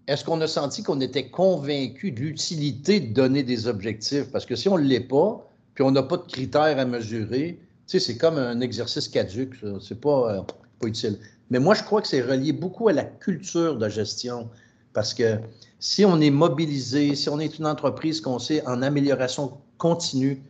est-ce 0.07 0.24
qu'on 0.24 0.39
a 0.42 0.48
senti 0.48 0.83
qu'on 0.83 1.01
était 1.01 1.30
convaincu 1.30 2.12
de 2.12 2.21
l'utilité 2.21 3.00
de 3.01 3.13
donner 3.13 3.44
des 3.44 3.68
objectifs? 3.68 4.31
Parce 4.31 4.45
que 4.45 4.56
si 4.56 4.69
on 4.69 4.77
ne 4.77 4.83
l'est 4.83 5.01
pas, 5.01 5.45
puis 5.74 5.83
on 5.83 5.92
n'a 5.92 6.04
pas 6.04 6.18
de 6.18 6.24
critères 6.24 6.80
à 6.80 6.86
mesurer, 6.86 7.59
tu 7.88 8.00
c'est 8.00 8.18
comme 8.18 8.38
un 8.38 8.62
exercice 8.62 9.07
caduque, 9.07 9.56
c'est 9.81 10.00
pas, 10.00 10.33
euh, 10.33 10.42
pas 10.80 10.88
utile. 10.88 11.19
Mais 11.50 11.59
moi, 11.59 11.74
je 11.74 11.83
crois 11.83 12.01
que 12.01 12.07
c'est 12.07 12.21
relié 12.21 12.51
beaucoup 12.51 12.88
à 12.88 12.94
la 12.94 13.04
culture 13.04 13.78
de 13.78 13.87
gestion. 13.90 14.49
Parce 14.94 15.14
que 15.14 15.37
si 15.80 16.06
on 16.06 16.19
est 16.19 16.31
mobilisé, 16.31 17.16
si 17.16 17.30
on 17.30 17.40
est 17.40 17.59
une 17.59 17.66
entreprise 17.66 18.19
qu'on 18.21 18.40
sait 18.40 18.66
en 18.66 18.81
amélioration 18.81 19.57
continue, 19.78 20.42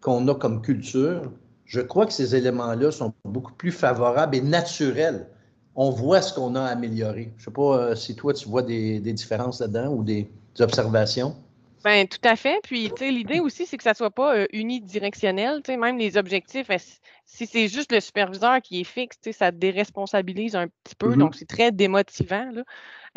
qu'on 0.00 0.26
a 0.28 0.34
comme 0.34 0.60
culture, 0.60 1.30
je 1.66 1.80
crois 1.80 2.06
que 2.06 2.12
ces 2.12 2.34
éléments-là 2.34 2.90
sont 2.90 3.14
beaucoup 3.24 3.52
plus 3.52 3.72
favorables 3.72 4.36
et 4.36 4.40
naturels 4.40 5.26
on 5.74 5.90
voit 5.90 6.22
ce 6.22 6.34
qu'on 6.34 6.54
a 6.54 6.62
amélioré. 6.64 7.32
Je 7.36 7.42
ne 7.42 7.44
sais 7.44 7.50
pas 7.50 7.76
euh, 7.76 7.94
si 7.94 8.14
toi, 8.14 8.34
tu 8.34 8.48
vois 8.48 8.62
des, 8.62 9.00
différences 9.00 9.60
là-dedans 9.60 9.88
ou 9.88 10.02
des, 10.02 10.28
observations. 10.60 11.34
Bien, 11.84 12.04
tout 12.06 12.18
à 12.22 12.36
fait. 12.36 12.60
Puis, 12.62 12.90
tu 12.90 13.04
sais, 13.04 13.10
l'idée 13.10 13.40
aussi, 13.40 13.66
c'est 13.66 13.76
que 13.76 13.82
ça 13.82 13.90
ne 13.90 13.96
soit 13.96 14.10
pas 14.10 14.36
euh, 14.36 14.46
unidirectionnel. 14.52 15.62
Tu 15.64 15.72
sais, 15.72 15.76
même 15.76 15.98
les 15.98 16.16
objectifs, 16.16 16.68
si 17.24 17.46
c'est 17.46 17.68
juste 17.68 17.90
le 17.90 18.00
superviseur 18.00 18.60
qui 18.60 18.80
est 18.80 18.84
fixe, 18.84 19.16
ça 19.32 19.50
déresponsabilise 19.50 20.54
un 20.54 20.68
petit 20.68 20.94
peu. 20.94 21.12
Mm-hmm. 21.12 21.18
Donc, 21.18 21.34
c'est 21.34 21.48
très 21.48 21.72
démotivant. 21.72 22.50
Là. 22.52 22.62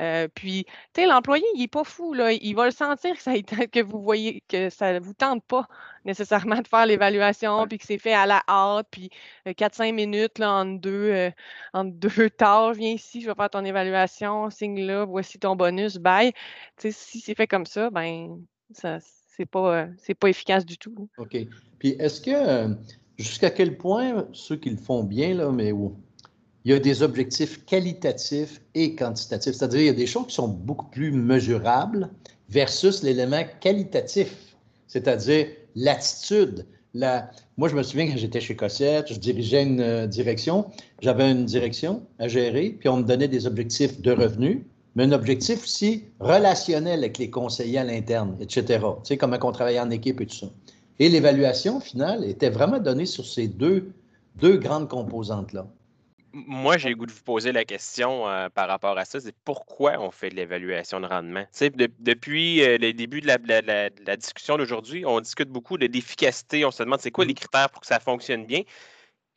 Euh, 0.02 0.28
puis, 0.34 0.66
tu 0.94 1.02
sais, 1.02 1.08
l'employé, 1.08 1.44
il 1.56 1.62
n'est 1.62 1.68
pas 1.68 1.84
fou, 1.84 2.14
là. 2.14 2.32
Il 2.32 2.54
va 2.56 2.66
le 2.66 2.72
sentir 2.72 3.16
que, 3.16 3.22
ça, 3.22 3.34
que 3.38 3.82
vous 3.82 4.02
voyez 4.02 4.44
que 4.48 4.70
ça 4.70 4.94
ne 4.94 5.00
vous 5.00 5.14
tente 5.14 5.44
pas 5.46 5.68
nécessairement 6.04 6.62
de 6.62 6.68
faire 6.68 6.86
l'évaluation, 6.86 7.66
puis 7.68 7.78
que 7.78 7.86
c'est 7.86 7.98
fait 7.98 8.14
à 8.14 8.26
la 8.26 8.44
hâte, 8.48 8.88
puis 8.92 9.10
4-5 9.46 9.90
euh, 9.90 9.94
minutes 9.94 10.40
là, 10.40 10.52
entre, 10.54 10.82
deux, 10.82 11.12
euh, 11.12 11.32
deux 11.86 12.30
tâches. 12.30 12.78
Viens 12.78 12.92
ici, 12.92 13.22
je 13.22 13.28
vais 13.28 13.36
faire 13.36 13.50
ton 13.50 13.64
évaluation, 13.64 14.50
signe 14.50 14.86
là, 14.86 15.06
voici 15.06 15.40
ton 15.40 15.56
bonus, 15.56 15.98
bye. 15.98 16.32
Tu 16.32 16.40
sais, 16.78 16.92
si 16.92 17.20
c'est 17.22 17.36
fait 17.36 17.48
comme 17.48 17.66
ça, 17.66 17.90
ben 17.90 18.40
ça 18.72 19.00
c'est 19.28 19.46
pas, 19.46 19.88
pas 20.20 20.30
efficace 20.30 20.66
du 20.66 20.78
tout. 20.78 21.10
OK. 21.18 21.38
Puis 21.80 21.90
est-ce 22.00 22.22
que 22.22 22.76
jusqu'à 23.18 23.50
quel 23.50 23.78
point 23.78 24.28
ceux 24.34 24.56
qui 24.56 24.70
le 24.70 24.78
font 24.78 25.04
bien, 25.04 25.34
là, 25.34 25.52
mais 25.52 25.72
où 25.72 25.98
il 26.66 26.72
y 26.72 26.74
a 26.74 26.80
des 26.80 27.04
objectifs 27.04 27.64
qualitatifs 27.66 28.60
et 28.74 28.96
quantitatifs. 28.96 29.54
C'est-à-dire, 29.54 29.82
il 29.82 29.86
y 29.86 29.90
a 29.90 29.94
des 29.94 30.08
choses 30.08 30.28
qui 30.28 30.34
sont 30.34 30.48
beaucoup 30.48 30.88
plus 30.88 31.12
mesurables 31.12 32.10
versus 32.50 33.04
l'élément 33.04 33.44
qualitatif, 33.62 34.56
c'est-à-dire 34.88 35.48
l'attitude. 35.76 36.66
La... 36.96 37.30
Moi, 37.58 37.70
je 37.70 37.76
me 37.76 37.84
souviens 37.84 38.08
quand 38.08 38.18
j'étais 38.18 38.42
chez 38.42 38.56
Cossette, 38.56 39.14
je 39.14 39.20
dirigeais 39.20 39.62
une 39.62 39.80
euh, 39.80 40.08
direction, 40.08 40.66
j'avais 41.02 41.30
une 41.30 41.46
direction 41.46 42.02
à 42.18 42.28
gérer, 42.28 42.76
puis 42.80 42.90
on 42.90 42.98
me 42.98 43.04
donnait 43.04 43.28
des 43.28 43.46
objectifs 43.46 44.02
de 44.02 44.12
revenus, 44.12 44.62
mais 44.96 45.04
un 45.04 45.12
objectif 45.12 45.64
aussi 45.64 46.06
relationnel 46.20 47.00
avec 47.00 47.20
les 47.20 47.30
conseillers 47.30 47.80
à 47.80 47.84
l'interne, 47.84 48.38
etc. 48.40 48.64
Tu 48.80 48.86
sais, 49.04 49.18
comment 49.18 49.38
on 49.44 49.52
travaillait 49.52 49.80
en 49.80 49.92
équipe 49.92 50.20
et 50.20 50.26
tout 50.26 50.36
ça. 50.36 50.48
Et 50.98 51.10
l'évaluation 51.10 51.80
finale 51.80 52.24
était 52.24 52.50
vraiment 52.50 52.80
donnée 52.80 53.06
sur 53.06 53.26
ces 53.26 53.48
deux, 53.48 53.92
deux 54.38 54.58
grandes 54.58 54.90
composantes-là. 54.90 55.68
Moi, 56.38 56.78
j'ai 56.78 56.90
le 56.90 56.96
goût 56.96 57.06
de 57.06 57.14
vous 57.14 57.24
poser 57.24 57.54
la 57.54 57.64
question 57.64 58.28
euh, 58.28 58.50
par 58.50 58.68
rapport 58.68 58.98
à 58.98 59.06
ça, 59.06 59.22
c'est 59.22 59.34
pourquoi 59.46 59.98
on 60.00 60.12
fait 60.12 60.30
de 60.30 60.36
l'évaluation 60.36 61.00
de 61.00 61.08
rendement? 61.08 61.46
depuis 62.00 62.62
euh, 62.62 62.78
le 62.78 62.92
début 62.92 63.22
de 63.22 63.28
la, 63.28 64.18
discussion 64.18 64.58
d'aujourd'hui, 64.58 65.06
on 65.06 65.22
discute 65.22 65.48
beaucoup 65.48 65.78
de 65.78 65.88
l'efficacité, 65.88 66.66
on 66.66 66.72
se 66.72 66.84
demande 66.84 67.00
c'est 67.00 67.10
quoi 67.10 67.24
les 67.24 67.32
mm-hmm. 67.32 67.38
critères 67.38 67.70
pour 67.70 67.80
que 67.80 67.88
ça 67.88 68.02
fonctionne 68.02 68.46
bien. 68.46 68.64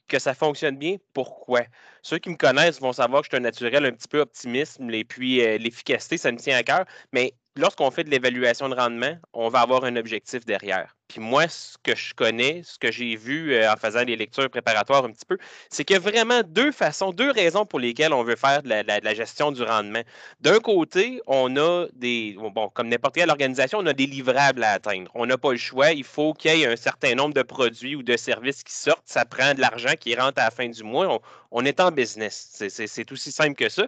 Que 0.09 0.19
ça 0.19 0.35
fonctionne 0.35 0.77
bien, 0.77 0.97
pourquoi? 1.13 1.61
Ceux 2.03 2.19
qui 2.19 2.31
me 2.31 2.37
connaissent 2.37 2.81
vont 2.81 2.93
savoir 2.93 3.23
que 3.23 3.27
je 3.27 3.31
suis 3.31 3.37
un 3.37 3.47
naturel 3.47 3.85
un 3.87 3.93
petit 3.93 4.09
peu 4.09 4.19
optimiste, 4.19 4.81
et 4.91 5.05
puis 5.05 5.41
euh, 5.41 5.57
l'efficacité, 5.57 6.17
ça 6.17 6.33
me 6.33 6.39
tient 6.39 6.57
à 6.57 6.65
cœur. 6.65 6.85
Mais 7.13 7.33
lorsqu'on 7.59 7.91
fait 7.91 8.05
de 8.05 8.11
l'évaluation 8.11 8.69
de 8.69 8.75
rendement, 8.75 9.17
on 9.33 9.49
va 9.49 9.61
avoir 9.61 9.85
un 9.85 9.97
objectif 9.97 10.47
derrière. 10.47 10.95
Puis 11.09 11.21
moi, 11.21 11.49
ce 11.49 11.77
que 11.83 11.97
je 11.97 12.13
connais, 12.15 12.63
ce 12.65 12.79
que 12.79 12.93
j'ai 12.93 13.17
vu 13.17 13.55
euh, 13.55 13.73
en 13.73 13.77
faisant 13.77 14.05
les 14.05 14.15
lectures 14.15 14.51
préparatoires 14.51 15.05
un 15.05 15.11
petit 15.11 15.25
peu, 15.25 15.39
c'est 15.71 15.85
qu'il 15.85 15.95
y 15.95 15.97
a 15.97 16.01
vraiment 16.01 16.43
deux 16.47 16.71
façons, 16.71 17.13
deux 17.13 17.31
raisons 17.31 17.65
pour 17.65 17.81
lesquelles 17.81 18.13
on 18.13 18.23
veut 18.23 18.37
faire 18.37 18.63
de 18.63 18.69
la, 18.69 19.15
gestion 19.15 19.51
du 19.51 19.63
rendement. 19.63 20.03
D'un 20.41 20.61
côté, 20.61 21.21
on 21.27 21.57
a 21.57 21.87
des, 21.95 22.37
bon, 22.39 22.69
comme 22.69 22.89
n'importe 22.89 23.15
quelle 23.15 23.31
organisation, 23.31 23.79
on 23.79 23.87
a 23.87 23.95
des 23.95 24.07
livrables 24.07 24.63
à 24.63 24.73
atteindre. 24.73 25.11
On 25.15 25.25
n'a 25.25 25.39
pas 25.39 25.53
le 25.53 25.59
choix. 25.59 25.93
Il 25.93 26.05
faut 26.05 26.35
qu'il 26.35 26.55
y 26.55 26.63
ait 26.63 26.67
un 26.67 26.77
certain 26.77 27.15
nombre 27.15 27.33
de 27.35 27.43
produits 27.43 27.97
ou 27.97 28.03
de 28.03 28.17
services 28.19 28.63
qui 28.63 28.75
sortent. 28.75 29.03
Ça 29.07 29.25
prend 29.25 29.55
de 29.55 29.61
l'argent 29.61 29.95
qui 29.99 30.15
rentre 30.15 30.41
à 30.43 30.45
la 30.45 30.51
fin 30.51 30.69
du 30.69 30.85
mois. 30.85 31.21
On, 31.51 31.65
est 31.65 31.81
en 31.81 31.91
business. 31.91 32.63
C'est 32.69 33.13
aussi 33.13 33.33
simple 33.33 33.55
que 33.55 33.71
ça. 33.71 33.87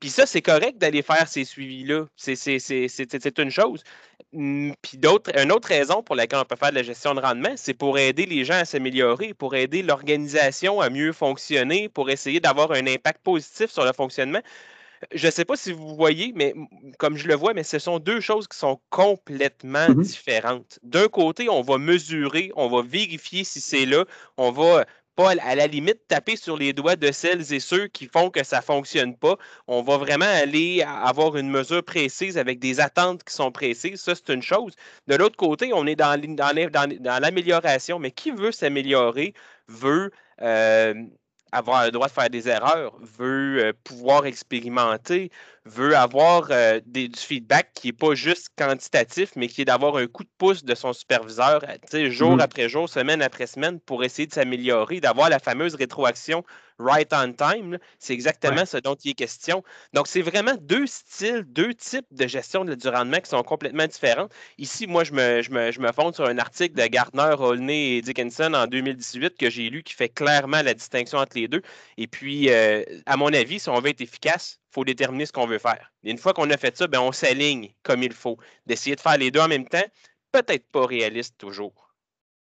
Puis 0.00 0.10
ça, 0.10 0.26
c'est 0.26 0.42
correct 0.42 0.78
d'aller 0.78 1.02
faire 1.02 1.26
ces 1.26 1.44
suivis-là. 1.44 2.06
C'est 2.16 3.38
une 3.38 3.50
chose. 3.50 3.82
Mmh, 4.32 4.72
puis 4.82 4.98
d'autres, 4.98 5.30
une 5.38 5.52
autre 5.52 5.68
raison 5.68 6.02
pour 6.02 6.16
laquelle 6.16 6.40
on 6.40 6.44
peut 6.44 6.56
faire 6.56 6.70
de 6.70 6.74
la 6.74 6.82
gestion 6.82 7.14
de 7.14 7.20
rendement, 7.20 7.54
c'est 7.56 7.74
pour 7.74 7.98
aider 7.98 8.26
les 8.26 8.44
gens 8.44 8.54
à 8.54 8.64
s'améliorer, 8.64 9.32
pour 9.34 9.54
aider 9.54 9.82
l'organisation 9.82 10.80
à 10.80 10.90
mieux 10.90 11.12
fonctionner, 11.12 11.88
pour 11.88 12.10
essayer 12.10 12.40
d'avoir 12.40 12.72
un 12.72 12.86
impact 12.86 13.22
positif 13.22 13.70
sur 13.70 13.84
le 13.84 13.92
fonctionnement. 13.92 14.40
Je 15.12 15.26
ne 15.26 15.30
sais 15.30 15.44
pas 15.44 15.56
si 15.56 15.72
vous 15.72 15.94
voyez, 15.94 16.32
mais 16.34 16.54
comme 16.98 17.16
je 17.16 17.28
le 17.28 17.34
vois, 17.34 17.54
mais 17.54 17.62
ce 17.62 17.78
sont 17.78 17.98
deux 17.98 18.20
choses 18.20 18.48
qui 18.48 18.58
sont 18.58 18.80
complètement 18.90 19.88
mmh 19.90 20.02
différentes. 20.02 20.78
D'un 20.82 21.08
côté, 21.08 21.48
on 21.48 21.62
va 21.62 21.78
mesurer, 21.78 22.50
on 22.56 22.68
va 22.68 22.82
vérifier 22.82 23.44
si 23.44 23.60
c'est 23.60 23.86
là, 23.86 24.04
on 24.36 24.50
va 24.50 24.84
pas 25.16 25.30
à 25.42 25.54
la 25.54 25.66
limite 25.66 26.06
taper 26.08 26.36
sur 26.36 26.56
les 26.56 26.72
doigts 26.72 26.96
de 26.96 27.10
celles 27.10 27.52
et 27.52 27.60
ceux 27.60 27.88
qui 27.88 28.06
font 28.06 28.30
que 28.30 28.44
ça 28.44 28.58
ne 28.58 28.62
fonctionne 28.62 29.16
pas. 29.16 29.36
On 29.66 29.82
va 29.82 29.96
vraiment 29.96 30.26
aller 30.26 30.82
avoir 30.82 31.36
une 31.36 31.50
mesure 31.50 31.82
précise 31.82 32.38
avec 32.38 32.58
des 32.58 32.80
attentes 32.80 33.24
qui 33.24 33.34
sont 33.34 33.50
précises. 33.50 34.00
Ça, 34.00 34.14
c'est 34.14 34.32
une 34.32 34.42
chose. 34.42 34.74
De 35.08 35.16
l'autre 35.16 35.36
côté, 35.36 35.72
on 35.72 35.86
est 35.86 35.96
dans, 35.96 36.20
l'amélioration. 37.20 37.98
Mais 37.98 38.10
qui 38.10 38.30
veut 38.30 38.52
s'améliorer 38.52 39.34
veut 39.68 40.10
euh, 40.42 40.94
avoir 41.56 41.84
le 41.86 41.90
droit 41.90 42.08
de 42.08 42.12
faire 42.12 42.30
des 42.30 42.48
erreurs, 42.48 42.92
veut 43.00 43.64
euh, 43.64 43.72
pouvoir 43.84 44.26
expérimenter, 44.26 45.30
veut 45.64 45.96
avoir 45.96 46.48
euh, 46.50 46.80
du 46.86 47.10
feedback 47.16 47.70
qui 47.74 47.88
n'est 47.88 47.92
pas 47.92 48.14
juste 48.14 48.50
quantitatif, 48.56 49.30
mais 49.36 49.48
qui 49.48 49.62
est 49.62 49.64
d'avoir 49.64 49.96
un 49.96 50.06
coup 50.06 50.24
de 50.24 50.28
pouce 50.38 50.64
de 50.64 50.74
son 50.74 50.92
superviseur, 50.92 51.64
jour 52.08 52.36
mmh 52.36 52.40
après 52.40 52.68
jour, 52.68 52.88
semaine 52.88 53.22
après 53.22 53.46
semaine, 53.46 53.80
pour 53.80 54.04
essayer 54.04 54.26
de 54.26 54.34
s'améliorer, 54.34 55.00
d'avoir 55.00 55.30
la 55.30 55.38
fameuse 55.38 55.74
rétroaction 55.74 56.44
right 56.78 57.12
on 57.12 57.32
time. 57.32 57.78
C'est 57.98 58.12
exactement 58.12 58.64
ce 58.66 58.76
dont 58.78 58.94
il 58.94 59.10
est 59.10 59.14
question. 59.14 59.62
Donc, 59.92 60.06
c'est 60.06 60.22
vraiment 60.22 60.54
deux 60.60 60.86
styles, 60.86 61.44
deux 61.46 61.74
types 61.74 62.06
de 62.10 62.26
gestion 62.26 62.64
du 62.64 62.88
rendement 62.88 63.18
qui 63.18 63.30
sont 63.30 63.42
complètement 63.42 63.86
différents. 63.86 64.28
Ici, 64.58 64.86
moi, 64.86 65.04
je 65.04 65.12
me, 65.12 65.42
je 65.42 65.50
me, 65.50 65.72
je 65.72 65.80
me 65.80 65.92
fonde 65.92 66.14
sur 66.14 66.26
un 66.26 66.38
article 66.38 66.74
de 66.74 66.86
Gardner, 66.86 67.34
Olney 67.38 67.96
et 67.96 68.02
Dickinson 68.02 68.52
en 68.54 68.66
2018 68.66 69.36
que 69.36 69.50
j'ai 69.50 69.70
lu 69.70 69.82
qui 69.82 69.94
fait 69.94 70.08
clairement 70.08 70.62
la 70.62 70.74
distinction 70.74 71.18
entre 71.18 71.36
les 71.36 71.48
deux. 71.48 71.62
Et 71.96 72.06
puis, 72.06 72.50
euh, 72.50 72.82
à 73.06 73.16
mon 73.16 73.32
avis, 73.32 73.58
si 73.58 73.68
on 73.68 73.80
veut 73.80 73.90
être 73.90 74.00
efficace, 74.00 74.58
il 74.70 74.74
faut 74.74 74.84
déterminer 74.84 75.26
ce 75.26 75.32
qu'on 75.32 75.46
veut 75.46 75.58
faire. 75.58 75.92
Et 76.04 76.10
une 76.10 76.18
fois 76.18 76.32
qu'on 76.32 76.50
a 76.50 76.56
fait 76.56 76.76
ça, 76.76 76.86
ben, 76.86 77.00
on 77.00 77.12
s'aligne 77.12 77.70
comme 77.82 78.02
il 78.02 78.12
faut. 78.12 78.38
D'essayer 78.66 78.96
de 78.96 79.00
faire 79.00 79.16
les 79.16 79.30
deux 79.30 79.40
en 79.40 79.48
même 79.48 79.66
temps, 79.66 79.84
peut-être 80.32 80.66
pas 80.70 80.86
réaliste 80.86 81.38
toujours. 81.38 81.94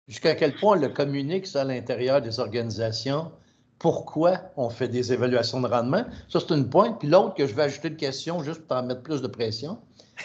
Jusqu'à 0.07 0.35
quel 0.35 0.55
point 0.55 0.75
on 0.75 0.81
le 0.81 0.89
communique 0.89 1.45
ça 1.45 1.61
à 1.61 1.65
l'intérieur 1.65 2.21
des 2.21 2.39
organisations 2.39 3.31
pourquoi 3.79 4.41
on 4.57 4.69
fait 4.69 4.89
des 4.89 5.13
évaluations 5.13 5.61
de 5.61 5.67
rendement. 5.67 6.03
Ça, 6.27 6.39
c'est 6.39 6.53
une 6.53 6.69
pointe. 6.69 6.99
Puis 6.99 7.07
l'autre 7.07 7.33
que 7.33 7.47
je 7.47 7.55
vais 7.55 7.63
ajouter 7.63 7.89
de 7.89 7.95
question, 7.95 8.43
juste 8.43 8.61
pour 8.67 8.77
en 8.77 8.83
mettre 8.83 9.01
plus 9.01 9.21
de 9.21 9.27
pression, 9.27 9.77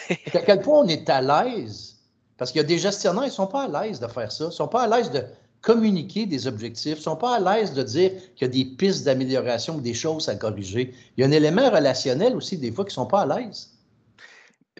c'est 0.07 0.35
à 0.35 0.41
quel 0.41 0.61
point 0.61 0.81
on 0.81 0.87
est 0.87 1.09
à 1.09 1.21
l'aise, 1.21 1.95
parce 2.37 2.51
qu'il 2.51 2.61
y 2.61 2.63
a 2.63 2.67
des 2.67 2.77
gestionnaires, 2.77 3.23
ils 3.23 3.27
ne 3.27 3.31
sont 3.31 3.47
pas 3.47 3.63
à 3.63 3.83
l'aise 3.83 3.99
de 3.99 4.07
faire 4.07 4.31
ça. 4.31 4.43
Ils 4.43 4.47
ne 4.47 4.53
sont 4.53 4.67
pas 4.67 4.83
à 4.83 4.87
l'aise 4.87 5.09
de 5.09 5.23
communiquer 5.61 6.25
des 6.25 6.45
objectifs, 6.45 6.97
ils 6.97 6.99
ne 6.99 7.03
sont 7.03 7.15
pas 7.15 7.37
à 7.37 7.39
l'aise 7.39 7.73
de 7.73 7.81
dire 7.81 8.11
qu'il 8.35 8.47
y 8.47 8.49
a 8.49 8.53
des 8.53 8.65
pistes 8.65 9.05
d'amélioration 9.05 9.77
ou 9.77 9.81
des 9.81 9.93
choses 9.93 10.29
à 10.29 10.35
corriger. 10.35 10.93
Il 11.17 11.21
y 11.21 11.23
a 11.23 11.27
un 11.27 11.31
élément 11.31 11.71
relationnel 11.71 12.35
aussi, 12.35 12.57
des 12.57 12.71
fois, 12.71 12.83
qui 12.83 12.89
ne 12.89 12.95
sont 12.95 13.07
pas 13.07 13.21
à 13.21 13.39
l'aise 13.39 13.74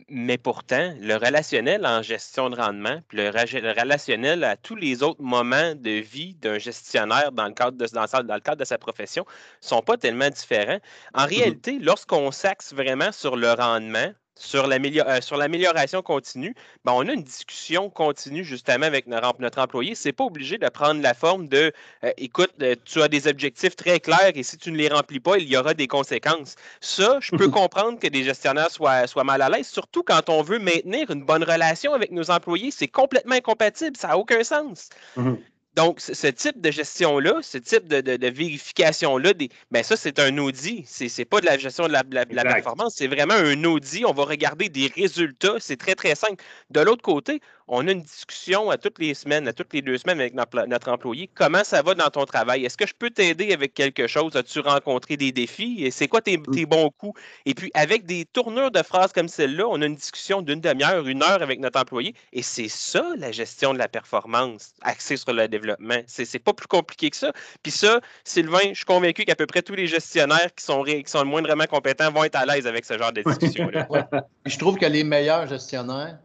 mais 0.09 0.37
pourtant, 0.37 0.93
le 0.99 1.15
relationnel 1.15 1.85
en 1.85 2.01
gestion 2.01 2.49
de 2.49 2.55
rendement, 2.55 2.99
puis 3.07 3.17
le, 3.17 3.29
relationnel 3.29 4.43
à 4.43 4.57
tous 4.57 4.75
les 4.75 5.03
autres 5.03 5.21
moments 5.21 5.73
de 5.75 5.91
vie 6.01 6.35
d'un 6.35 6.59
gestionnaire 6.59 7.31
dans 7.31 7.45
le, 7.45 7.53
cadre 7.53 7.77
de, 7.77 7.85
dans, 7.87 8.03
le 8.03 8.39
cadre 8.39 8.57
de 8.57 8.65
sa 8.65 8.77
profession 8.77 9.25
ne 9.61 9.67
sont 9.67 9.81
pas 9.81 9.97
tellement 9.97 10.29
différents. 10.29 10.79
En 11.13 11.23
mm-hmm. 11.23 11.29
réalité, 11.29 11.79
lorsqu'on 11.79 12.31
s'axe 12.31 12.73
vraiment 12.73 13.11
sur 13.11 13.35
le 13.35 13.51
rendement, 13.51 14.11
sur 14.37 14.67
l'amélioration 14.67 16.01
continue, 16.01 16.55
ben, 16.83 16.93
on 16.93 17.07
a 17.07 17.13
une 17.13 17.23
discussion 17.23 17.89
continue 17.89 18.43
justement 18.43 18.85
avec 18.85 19.07
notre, 19.07 19.59
employé. 19.59 19.95
Ce 19.95 20.09
n'est 20.09 20.13
pas 20.13 20.25
obligé 20.25 20.57
de 20.57 20.67
prendre 20.69 21.01
la 21.01 21.13
forme 21.13 21.47
de 21.47 21.71
euh, 22.03 22.11
écoute, 22.17 22.51
euh, 22.61 22.75
tu 22.83 23.01
as 23.01 23.07
des 23.07 23.27
objectifs 23.27 23.75
très 23.75 23.99
clairs 23.99 24.31
et 24.35 24.43
si 24.43 24.57
tu 24.57 24.71
ne 24.71 24.77
les 24.77 24.89
remplis 24.89 25.19
pas, 25.19 25.37
il 25.37 25.47
y 25.47 25.57
aura 25.57 25.73
des 25.73 25.87
conséquences. 25.87 26.55
Ça, 26.81 27.17
je 27.21 27.31
peux 27.31 27.49
comprendre 27.49 27.99
que 27.99 28.07
des 28.07 28.23
gestionnaires 28.23 28.71
soient, 28.71 29.07
soient 29.07 29.23
mal 29.23 29.41
à 29.41 29.49
l'aise, 29.49 29.67
surtout 29.67 30.03
quand 30.03 30.29
on 30.29 30.41
veut 30.41 30.59
maintenir 30.59 31.09
une 31.11 31.23
bonne 31.23 31.43
relation 31.43 31.93
avec 31.93 32.11
nos 32.11 32.29
employés. 32.29 32.71
C'est 32.71 32.87
complètement 32.87 33.35
incompatible, 33.35 33.95
ça 33.95 34.09
n'a 34.09 34.17
aucun 34.17 34.43
sens. 34.43 34.89
Mm-hmm. 35.17 35.37
Donc, 35.75 35.99
ce 35.99 36.27
type 36.27 36.61
de 36.61 36.71
gestion-là, 36.71 37.39
ce 37.41 37.57
type 37.57 37.87
de, 37.87 38.29
vérification-là, 38.29 39.33
ben 39.71 39.83
ça, 39.83 39.97
c'est 39.97 40.19
un 40.19 40.37
audit. 40.37 40.87
Ce 40.87 41.03
n'est 41.03 41.25
pas 41.25 41.41
de 41.41 41.45
la 41.45 41.57
gestion 41.57 41.87
de 41.87 41.91
la, 41.91 42.03
la 42.09 42.43
performance, 42.43 42.95
c'est 42.95 43.07
vraiment 43.07 43.33
un 43.33 43.61
audit. 43.65 44.05
On 44.05 44.13
va 44.13 44.23
regarder 44.23 44.69
des 44.69 44.91
résultats. 44.95 45.55
C'est 45.59 45.77
très, 45.77 45.95
très 45.95 46.15
simple. 46.15 46.41
De 46.69 46.79
l'autre 46.79 47.01
côté, 47.01 47.41
on 47.67 47.87
a 47.87 47.91
une 47.91 48.01
discussion 48.01 48.69
à 48.69 48.77
toutes 48.77 48.99
les 48.99 49.13
semaines, 49.13 49.47
à 49.47 49.53
toutes 49.53 49.73
les 49.73 49.81
deux 49.81 49.97
semaines 49.97 50.19
avec 50.19 50.33
notre, 50.33 50.89
employé. 50.89 51.29
Comment 51.33 51.63
ça 51.63 51.81
va 51.81 51.95
dans 51.95 52.09
ton 52.09 52.25
travail? 52.25 52.65
Est-ce 52.65 52.77
que 52.77 52.85
je 52.85 52.93
peux 52.93 53.09
t'aider 53.09 53.53
avec 53.53 53.73
quelque 53.73 54.07
chose? 54.07 54.35
As-tu 54.35 54.59
rencontré 54.59 55.17
des 55.17 55.31
défis? 55.31 55.83
Et 55.83 55.91
c'est 55.91 56.07
quoi 56.07 56.21
tes, 56.21 56.37
mm. 56.37 56.65
bons 56.65 56.91
coups? 56.97 57.19
Et 57.45 57.55
puis, 57.55 57.71
avec 57.73 58.05
des 58.05 58.25
tournures 58.25 58.71
de 58.71 58.83
phrases 58.83 59.11
comme 59.13 59.27
celle-là, 59.27 59.65
on 59.67 59.81
a 59.81 59.85
une 59.85 59.95
discussion 59.95 60.41
d'une 60.41 60.61
demi-heure, 60.61 61.07
une 61.07 61.23
heure 61.23 61.41
avec 61.41 61.59
notre 61.59 61.79
employé. 61.79 62.13
Et 62.33 62.43
c'est 62.43 62.69
ça, 62.69 63.03
la 63.17 63.31
gestion 63.31 63.73
de 63.73 63.79
la 63.79 63.87
performance 63.87 64.73
axée 64.81 65.17
sur 65.17 65.33
le 65.33 65.47
développement. 65.47 66.01
C'est 66.07 66.39
pas 66.39 66.53
plus 66.53 66.67
compliqué 66.67 67.09
que 67.09 67.17
ça. 67.17 67.31
Puis 67.63 67.71
ça, 67.71 67.99
Sylvain, 68.23 68.69
je 68.69 68.75
suis 68.75 68.85
convaincu 68.85 69.25
qu'à 69.25 69.35
peu 69.35 69.47
près 69.47 69.61
tous 69.61 69.75
les 69.75 69.87
gestionnaires 69.87 70.53
qui 70.55 70.63
sont, 70.63 70.83
qui 70.83 71.03
sont 71.07 71.25
moindrement 71.25 71.65
compétents 71.65 72.11
vont 72.11 72.23
être 72.23 72.35
à 72.35 72.45
l'aise 72.45 72.67
avec 72.67 72.85
ce 72.85 72.97
genre 72.97 73.11
de 73.11 73.21
discussion-là. 73.23 73.87
Je 74.45 74.57
trouve 74.57 74.77
que 74.77 74.85
les 74.85 75.03
meilleurs 75.03 75.47
gestionnaires, 75.47 76.19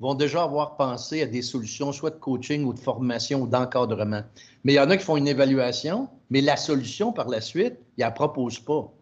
vont 0.00 0.14
déjà 0.14 0.42
avoir 0.42 0.76
pensé 0.76 1.22
à 1.22 1.26
des 1.26 1.42
solutions, 1.42 1.92
soit 1.92 2.10
de 2.10 2.16
coaching 2.16 2.64
ou 2.64 2.72
de 2.72 2.78
formation 2.78 3.42
ou 3.42 3.46
d'encadrement. 3.46 4.22
Mais 4.64 4.74
il 4.74 4.76
y 4.76 4.80
en 4.80 4.90
a 4.90 4.96
qui 4.96 5.04
font 5.04 5.16
une 5.16 5.28
évaluation, 5.28 6.08
mais 6.30 6.40
la 6.40 6.56
solution 6.56 7.12
par 7.12 7.28
la 7.28 7.40
suite, 7.40 7.74
ils 7.96 8.00
ne 8.00 8.06
la 8.06 8.10
proposent 8.10 8.60
pas. 8.60 8.92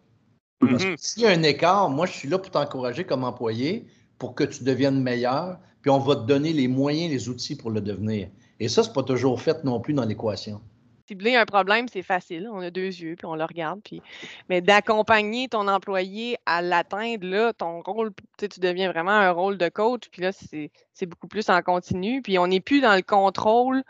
Mm-hmm. 0.63 0.97
s'il 0.97 1.23
y 1.23 1.27
a 1.27 1.31
un 1.31 1.43
écart, 1.43 1.91
moi, 1.91 2.07
je 2.07 2.13
suis 2.13 2.29
là 2.29 2.39
pour 2.39 2.51
t'encourager 2.51 3.05
comme 3.05 3.25
employé 3.25 3.87
pour 4.19 4.35
que 4.35 4.45
tu 4.45 4.63
deviennes 4.63 5.03
meilleur, 5.03 5.59
puis 5.83 5.91
on 5.91 5.99
va 5.99 6.17
te 6.17 6.23
donner 6.23 6.53
les 6.53 6.69
moyens, 6.69 7.11
les 7.11 7.29
outils 7.29 7.57
pour 7.57 7.71
le 7.71 7.81
devenir. 7.81 8.29
Et 8.61 8.69
ça, 8.69 8.83
ce 8.83 8.89
n'est 8.89 8.95
pas 8.95 9.03
toujours 9.03 9.41
fait 9.41 9.65
non 9.65 9.81
plus 9.81 9.95
dans 9.95 10.05
l'équation 10.05 10.61
cibler 11.07 11.37
un 11.37 11.45
problème, 11.47 11.89
c'est 11.89 12.03
facile. 12.03 12.49
On 12.53 12.61
a 12.61 12.71
deux 12.71 12.87
yeux, 12.87 13.17
puis 13.17 13.27
on 13.27 13.35
le 13.35 13.45
regarde. 13.45 13.81
Puis... 13.83 14.03
Mais 14.49 14.61
d'accompagner 14.61 15.49
ton 15.49 15.69
employé 15.69 16.37
à 16.47 16.63
l'atteindre, 16.63 17.27
là, 17.27 17.53
ton 17.53 17.81
rôle, 17.83 18.13
tu 18.39 18.61
deviens 18.61 18.91
vraiment 18.91 19.13
un 19.13 19.31
rôle 19.31 19.59
de 19.59 19.69
coach. 19.69 20.09
Puis 20.11 20.23
là, 20.23 20.33
c'est 20.33 21.07
beaucoup 21.07 21.29
plus 21.29 21.49
en 21.51 21.61
continu. 21.63 22.23
Puis 22.23 22.39
on 22.39 22.47
n'est 22.47 22.61
plus 22.61 22.81
dans 22.81 22.95
le 22.95 23.03
contrôle 23.03 23.83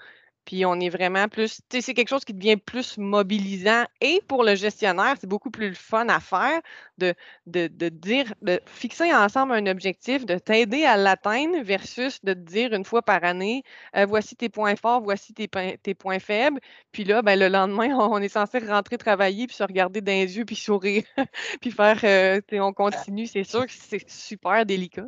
puis 0.44 0.66
on 0.66 0.78
est 0.80 0.88
vraiment 0.88 1.28
plus, 1.28 1.60
c'est 1.70 1.94
quelque 1.94 2.08
chose 2.08 2.24
qui 2.24 2.34
devient 2.34 2.56
plus 2.56 2.98
mobilisant 2.98 3.84
et 4.00 4.20
pour 4.28 4.44
le 4.44 4.54
gestionnaire, 4.54 5.14
c'est 5.20 5.26
beaucoup 5.26 5.50
plus 5.50 5.74
fun 5.74 6.08
à 6.08 6.20
faire 6.20 6.60
de, 6.98 7.14
dire, 7.46 8.34
de 8.42 8.60
fixer 8.66 9.12
ensemble 9.12 9.52
un 9.52 9.66
objectif, 9.66 10.26
de 10.26 10.38
t'aider 10.38 10.84
à 10.84 10.96
l'atteindre 10.96 11.62
versus 11.62 12.22
de 12.24 12.34
te 12.34 12.38
dire 12.38 12.72
une 12.72 12.84
fois 12.84 13.02
par 13.02 13.24
année, 13.24 13.62
euh, 13.96 14.06
voici 14.06 14.36
tes 14.36 14.48
points 14.48 14.76
forts, 14.76 15.02
voici 15.02 15.32
tes, 15.34 15.48
tes, 15.82 15.94
points 15.94 16.18
faibles. 16.18 16.60
Puis 16.92 17.04
là, 17.04 17.22
ben, 17.22 17.38
le 17.38 17.48
lendemain, 17.48 17.88
on 17.98 18.20
est 18.20 18.28
censé 18.28 18.58
rentrer 18.58 18.98
travailler 18.98 19.46
puis 19.46 19.56
se 19.56 19.62
regarder 19.62 20.00
dans 20.00 20.12
les 20.12 20.36
yeux 20.36 20.44
puis 20.44 20.56
sourire 20.56 21.04
puis 21.60 21.70
faire, 21.70 22.00
euh, 22.04 22.40
on 22.52 22.72
continue. 22.72 23.26
C'est 23.26 23.44
sûr 23.44 23.66
que 23.66 23.72
c'est 23.72 24.08
super 24.08 24.66
délicat. 24.66 25.06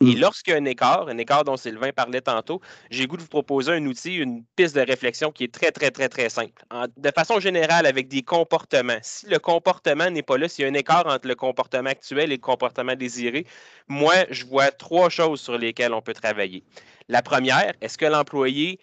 Et 0.00 0.16
mm. 0.16 0.18
lorsqu'il 0.18 0.52
y 0.52 0.56
a 0.56 0.60
un 0.60 0.64
écart, 0.64 1.08
un 1.08 1.18
écart 1.18 1.44
dont 1.44 1.56
Sylvain 1.56 1.90
parlait 1.92 2.20
tantôt, 2.20 2.60
j'ai 2.90 3.06
goût 3.06 3.16
de 3.16 3.22
vous 3.22 3.28
proposer 3.28 3.72
un 3.72 3.84
outil, 3.86 4.16
une 4.16 4.44
piste 4.56 4.76
de 4.76 4.80
réflexion 4.80 5.32
qui 5.32 5.44
est 5.44 5.52
très, 5.52 5.70
très, 5.70 5.90
très, 5.90 6.08
très 6.08 6.28
simple. 6.28 6.62
de 6.96 7.10
façon 7.10 7.40
générale, 7.40 7.86
avec 7.86 8.08
des 8.08 8.22
comportements. 8.22 8.98
Si 9.02 9.26
le 9.26 9.38
comportement 9.38 10.10
n'est 10.10 10.22
pas 10.22 10.36
là, 10.36 10.48
s'il 10.48 10.64
y 10.64 10.68
a 10.68 10.70
un 10.70 10.74
écart 10.74 11.06
entre 11.06 11.26
le 11.26 11.34
comportement 11.34 11.90
actuel 11.90 12.32
et 12.32 12.36
le 12.36 12.40
comportement 12.40 12.94
désiré, 12.94 13.46
moi, 13.88 14.14
je 14.30 14.44
vois 14.44 14.70
trois 14.70 15.08
choses 15.08 15.40
sur 15.40 15.56
lesquelles 15.56 15.94
on 15.94 16.02
peut 16.02 16.14
travailler. 16.14 16.64
La 17.08 17.22
première, 17.22 17.72
est-ce 17.80 17.96
que 17.96 18.06
l'employé 18.06 18.80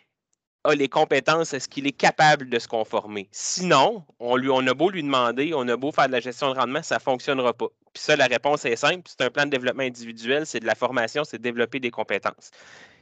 a 0.63 0.75
les 0.75 0.88
compétences, 0.88 1.53
est-ce 1.53 1.67
qu'il 1.67 1.88
est 1.88 1.91
capable 1.91 2.50
de 2.50 2.60
se 2.60 2.67
conformer? 2.67 3.27
Sinon, 3.32 4.03
on, 4.20 4.36
lui, 4.36 4.50
on 4.50 4.65
a 4.67 4.74
beau 4.74 4.89
lui 4.89 5.03
demander, 5.03 5.53
on 5.53 5.67
a 5.67 5.75
beau 5.75 5.91
faire 5.91 6.08
de 6.08 6.13
la 6.13 6.20
gestion 6.20 6.53
de 6.53 6.58
rendement, 6.58 6.82
ça 6.82 6.96
ne 6.96 7.01
fonctionnera 7.01 7.53
pas. 7.53 7.67
Puis 7.93 8.03
ça, 8.03 8.15
la 8.15 8.25
réponse 8.25 8.65
est 8.65 8.75
simple, 8.75 9.03
c'est 9.05 9.22
un 9.22 9.29
plan 9.29 9.46
de 9.46 9.50
développement 9.50 9.84
individuel, 9.84 10.46
c'est 10.46 10.60
de 10.60 10.65
la 10.65 10.75
formation, 10.75 11.24
c'est 11.24 11.39
développer 11.39 11.79
des 11.79 11.91
compétences. 11.91 12.51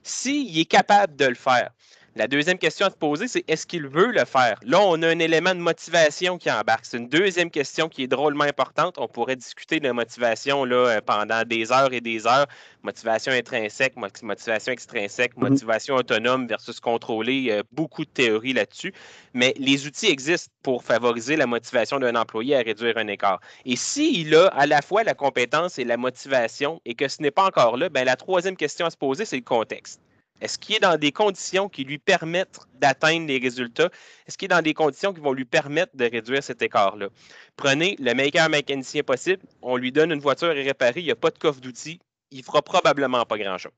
S'il 0.04 0.58
est 0.58 0.66
capable 0.66 1.16
de 1.16 1.26
le 1.26 1.36
faire, 1.36 1.72
la 2.16 2.28
deuxième 2.28 2.58
question 2.58 2.88
à 2.88 2.90
se 2.90 2.96
poser, 2.96 3.30
c'est 3.30 3.44
est-ce 3.48 3.66
qu'il 3.66 3.88
veut 3.88 4.12
le 4.12 4.26
faire? 4.26 4.60
Là, 4.64 4.82
on 4.82 5.02
a 5.02 5.08
un 5.08 5.20
élément 5.20 5.56
de 5.56 5.62
motivation 5.62 6.38
qui 6.38 6.52
embarque. 6.52 6.84
C'est 6.84 6.98
une 6.98 7.08
deuxième 7.08 7.50
question 7.50 7.88
qui 7.88 8.04
est 8.04 8.08
drôlement 8.08 8.44
importante. 8.44 8.96
On 8.98 9.08
pourrait 9.08 9.38
discuter 9.38 9.80
de 9.80 9.90
motivation 9.92 10.66
là, 10.66 10.76
euh, 10.76 11.02
pendant 11.06 11.44
des 11.44 11.72
heures 11.72 11.94
et 11.94 12.02
des 12.02 12.28
heures. 12.28 12.48
Motivation 12.84 13.32
intrinsèque, 13.32 13.96
motivation 13.96 14.74
extrinsèque, 14.74 15.38
mhm. 15.38 15.50
motivation 15.50 15.96
autonome 15.96 16.48
versus 16.48 16.82
contrôlée. 16.82 17.62
beaucoup 17.72 18.04
de 18.04 18.10
théories 18.10 18.54
là-dessus. 18.54 18.94
Mais 19.34 19.54
les 19.58 19.88
outils 19.88 20.08
existent 20.08 20.52
pour 20.64 20.84
favoriser 20.84 21.38
la 21.38 21.48
motivation 21.48 21.98
d'un 21.98 22.16
employé 22.16 22.58
à 22.58 22.60
réduire 22.60 22.98
un 22.98 23.08
écart. 23.08 23.40
Et 23.66 23.78
s'il 23.78 24.36
a 24.36 24.48
à 24.48 24.66
la 24.66 24.82
fois 24.82 25.04
la 25.04 25.14
compétence 25.14 25.80
et 25.80 25.86
la 25.86 25.96
motivation 25.96 26.82
et 26.84 26.94
que 26.94 27.08
ce 27.08 27.22
n'est 27.22 27.32
pas 27.32 27.46
encore 27.46 27.78
là, 27.78 27.88
bien, 27.88 28.04
la 28.04 28.18
troisième 28.18 28.58
question 28.58 28.86
à 28.86 28.90
se 28.90 28.98
poser, 28.98 29.24
c'est 29.24 29.38
le 29.38 29.44
contexte. 29.44 30.02
Est-ce 30.42 30.58
qu'il 30.58 30.76
est 30.76 30.80
dans 30.80 30.98
des 30.98 31.12
conditions 31.12 31.70
qui 31.70 31.84
lui 31.84 32.00
permettent 32.00 32.60
d'atteindre 32.80 33.28
les 33.28 33.38
résultats? 33.38 33.90
Est-ce 34.28 34.38
qu'il 34.38 34.48
est 34.48 34.56
dans 34.56 34.64
des 34.64 34.74
conditions 34.74 35.14
qui 35.14 35.22
vont 35.22 35.34
lui 35.34 35.46
permettre 35.46 35.96
de 35.96 36.06
réduire 36.06 36.44
cet 36.44 36.64
écart-là? 36.64 37.10
Prenez 37.56 37.96
le 38.00 38.14
meilleur 38.16 38.50
mécanicien 38.50 39.04
possible, 39.04 39.44
on 39.62 39.78
lui 39.78 39.92
donne 39.92 40.12
une 40.12 40.20
voiture 40.20 40.50
à 40.50 40.54
réparer, 40.54 41.02
il 41.02 41.06
n'y 41.06 41.12
a 41.12 41.16
pas 41.16 41.30
de 41.30 41.38
coffre 41.38 41.62
d'outils, 41.62 42.00
il 42.32 42.40
ne 42.40 42.44
fera 42.44 42.64
probablement 42.64 43.24
pas 43.24 43.38
grand-chose. 43.38 43.72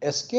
Est-ce 0.00 0.24
que 0.24 0.36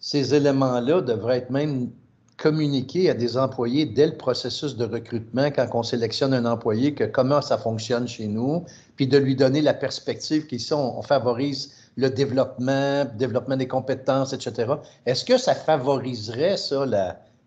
ces 0.00 0.34
éléments-là 0.34 1.02
devraient 1.02 1.38
être 1.38 1.50
même 1.50 1.90
communiqués 2.38 3.10
à 3.10 3.14
des 3.14 3.36
employés 3.36 3.84
dès 3.84 4.06
le 4.06 4.16
processus 4.16 4.74
de 4.74 4.86
recrutement 4.86 5.50
quand 5.50 5.68
on 5.74 5.82
sélectionne 5.82 6.32
un 6.32 6.46
employé, 6.46 6.94
que 6.94 7.04
comment 7.04 7.42
ça 7.42 7.58
fonctionne 7.58 8.08
chez 8.08 8.26
nous, 8.26 8.64
puis 8.96 9.06
de 9.06 9.18
lui 9.18 9.36
donner 9.36 9.60
la 9.60 9.74
perspective 9.74 10.46
qu'ici, 10.46 10.72
on 10.72 11.02
favorise 11.02 11.74
le 11.96 12.10
développement, 12.10 13.04
développement 13.16 13.56
des 13.56 13.68
compétences, 13.68 14.32
etc. 14.32 14.74
Est-ce 15.06 15.24
que 15.24 15.36
ça 15.36 15.54
favoriserait 15.54 16.56
ça, 16.56 16.84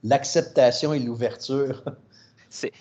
l'acceptation 0.04 0.94
et 0.94 1.00
l'ouverture? 1.00 1.84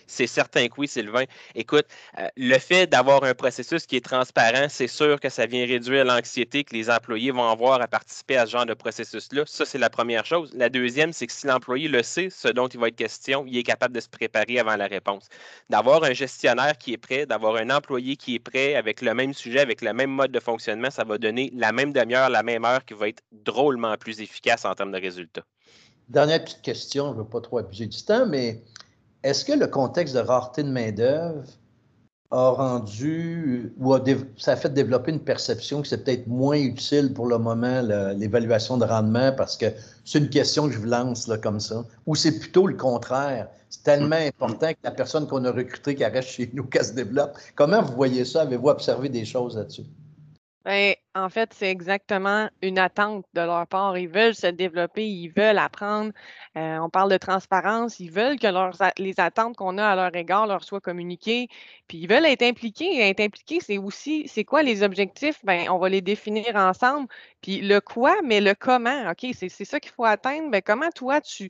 C'est 0.06 0.26
certain 0.26 0.68
que 0.68 0.74
oui, 0.78 0.88
Sylvain. 0.88 1.24
Écoute, 1.54 1.86
euh, 2.18 2.28
le 2.36 2.58
fait 2.58 2.86
d'avoir 2.86 3.24
un 3.24 3.34
processus 3.34 3.86
qui 3.86 3.96
est 3.96 4.04
transparent, 4.04 4.66
c'est 4.68 4.86
sûr 4.86 5.20
que 5.20 5.28
ça 5.28 5.46
vient 5.46 5.66
réduire 5.66 6.04
l'anxiété 6.04 6.64
que 6.64 6.74
les 6.74 6.90
employés 6.90 7.30
vont 7.30 7.48
avoir 7.48 7.80
à 7.80 7.88
participer 7.88 8.36
à 8.36 8.46
ce 8.46 8.52
genre 8.52 8.66
de 8.66 8.74
processus-là. 8.74 9.44
Ça, 9.46 9.64
c'est 9.64 9.78
la 9.78 9.90
première 9.90 10.24
chose. 10.24 10.52
La 10.54 10.68
deuxième, 10.68 11.12
c'est 11.12 11.26
que 11.26 11.32
si 11.32 11.46
l'employé 11.46 11.88
le 11.88 12.02
sait, 12.02 12.30
ce 12.30 12.48
dont 12.48 12.68
il 12.68 12.78
va 12.80 12.88
être 12.88 12.96
question, 12.96 13.44
il 13.46 13.56
est 13.56 13.62
capable 13.62 13.94
de 13.94 14.00
se 14.00 14.08
préparer 14.08 14.58
avant 14.58 14.76
la 14.76 14.86
réponse. 14.86 15.28
D'avoir 15.70 16.04
un 16.04 16.12
gestionnaire 16.12 16.78
qui 16.78 16.92
est 16.92 16.98
prêt, 16.98 17.26
d'avoir 17.26 17.56
un 17.56 17.70
employé 17.70 18.16
qui 18.16 18.36
est 18.36 18.40
prêt 18.40 18.74
avec 18.74 19.02
le 19.02 19.14
même 19.14 19.34
sujet, 19.34 19.60
avec 19.60 19.82
le 19.82 19.92
même 19.92 20.10
mode 20.10 20.32
de 20.32 20.40
fonctionnement, 20.40 20.90
ça 20.90 21.04
va 21.04 21.18
donner 21.18 21.50
la 21.54 21.72
même 21.72 21.92
demi-heure, 21.92 22.30
la 22.30 22.42
même 22.42 22.64
heure 22.64 22.84
qui 22.84 22.94
va 22.94 23.08
être 23.08 23.22
drôlement 23.32 23.96
plus 23.96 24.20
efficace 24.20 24.64
en 24.64 24.74
termes 24.74 24.92
de 24.92 25.00
résultats. 25.00 25.44
Dernière 26.08 26.44
petite 26.44 26.62
question, 26.62 27.12
je 27.12 27.18
ne 27.18 27.22
veux 27.22 27.28
pas 27.28 27.40
trop 27.40 27.58
abuser 27.58 27.86
du 27.86 28.02
temps, 28.02 28.26
mais 28.26 28.60
est-ce 29.24 29.44
que 29.44 29.52
le 29.52 29.66
contexte 29.66 30.14
de 30.14 30.20
rareté 30.20 30.62
de 30.62 30.68
main-d'œuvre 30.68 31.44
a 32.30 32.50
rendu 32.50 33.72
ou 33.78 33.94
a 33.94 34.00
ça 34.36 34.52
a 34.52 34.56
fait 34.56 34.72
développer 34.72 35.12
une 35.12 35.20
perception 35.20 35.82
que 35.82 35.88
c'est 35.88 36.04
peut-être 36.04 36.26
moins 36.26 36.58
utile 36.58 37.12
pour 37.14 37.26
le 37.26 37.38
moment, 37.38 37.80
l'évaluation 38.16 38.76
de 38.76 38.84
rendement, 38.84 39.32
parce 39.32 39.56
que 39.56 39.66
c'est 40.04 40.18
une 40.18 40.28
question 40.28 40.66
que 40.66 40.74
je 40.74 40.78
vous 40.78 40.86
lance 40.86 41.26
là, 41.26 41.38
comme 41.38 41.60
ça, 41.60 41.84
ou 42.06 42.14
c'est 42.14 42.38
plutôt 42.38 42.66
le 42.66 42.76
contraire? 42.76 43.48
C'est 43.70 43.82
tellement 43.82 44.16
important 44.16 44.68
que 44.72 44.78
la 44.84 44.90
personne 44.90 45.26
qu'on 45.26 45.44
a 45.44 45.50
recrutée 45.50 45.94
qui 45.94 46.04
reste 46.04 46.28
chez 46.28 46.50
nous, 46.52 46.64
qu'elle 46.64 46.84
se 46.84 46.92
développe. 46.92 47.36
Comment 47.56 47.82
vous 47.82 47.94
voyez 47.94 48.24
ça? 48.24 48.42
Avez-vous 48.42 48.68
observé 48.68 49.08
des 49.08 49.24
choses 49.24 49.56
là-dessus? 49.56 49.84
Bien, 50.64 50.94
en 51.16 51.28
fait, 51.28 51.54
c'est 51.54 51.70
exactement 51.70 52.48
une 52.60 52.78
attente 52.78 53.24
de 53.34 53.40
leur 53.40 53.66
part. 53.68 53.96
Ils 53.96 54.08
veulent 54.08 54.34
se 54.34 54.48
développer, 54.48 55.06
ils 55.06 55.28
veulent 55.28 55.58
apprendre. 55.58 56.12
Euh, 56.56 56.78
on 56.78 56.90
parle 56.90 57.10
de 57.10 57.16
transparence. 57.18 58.00
Ils 58.00 58.10
veulent 58.10 58.38
que 58.38 58.48
leurs, 58.48 58.76
les 58.98 59.20
attentes 59.20 59.56
qu'on 59.56 59.78
a 59.78 59.86
à 59.86 59.94
leur 59.94 60.14
égard 60.16 60.46
leur 60.48 60.64
soient 60.64 60.80
communiquées. 60.80 61.48
Puis 61.86 61.98
ils 61.98 62.08
veulent 62.08 62.24
être 62.24 62.42
impliqués. 62.42 62.96
Et 62.96 63.08
être 63.10 63.20
impliqués, 63.20 63.60
c'est 63.60 63.78
aussi, 63.78 64.26
c'est 64.26 64.44
quoi 64.44 64.62
les 64.64 64.82
objectifs? 64.82 65.44
Bien, 65.44 65.72
on 65.72 65.78
va 65.78 65.88
les 65.88 66.00
définir 66.00 66.56
ensemble. 66.56 67.08
Puis 67.42 67.60
le 67.60 67.80
quoi, 67.80 68.16
mais 68.24 68.40
le 68.40 68.54
comment. 68.54 69.10
OK, 69.10 69.26
c'est, 69.34 69.48
ça 69.48 69.78
qu'il 69.78 69.92
faut 69.92 70.04
atteindre. 70.04 70.50
Bien, 70.50 70.62
comment 70.62 70.90
toi, 70.90 71.20
tu, 71.20 71.48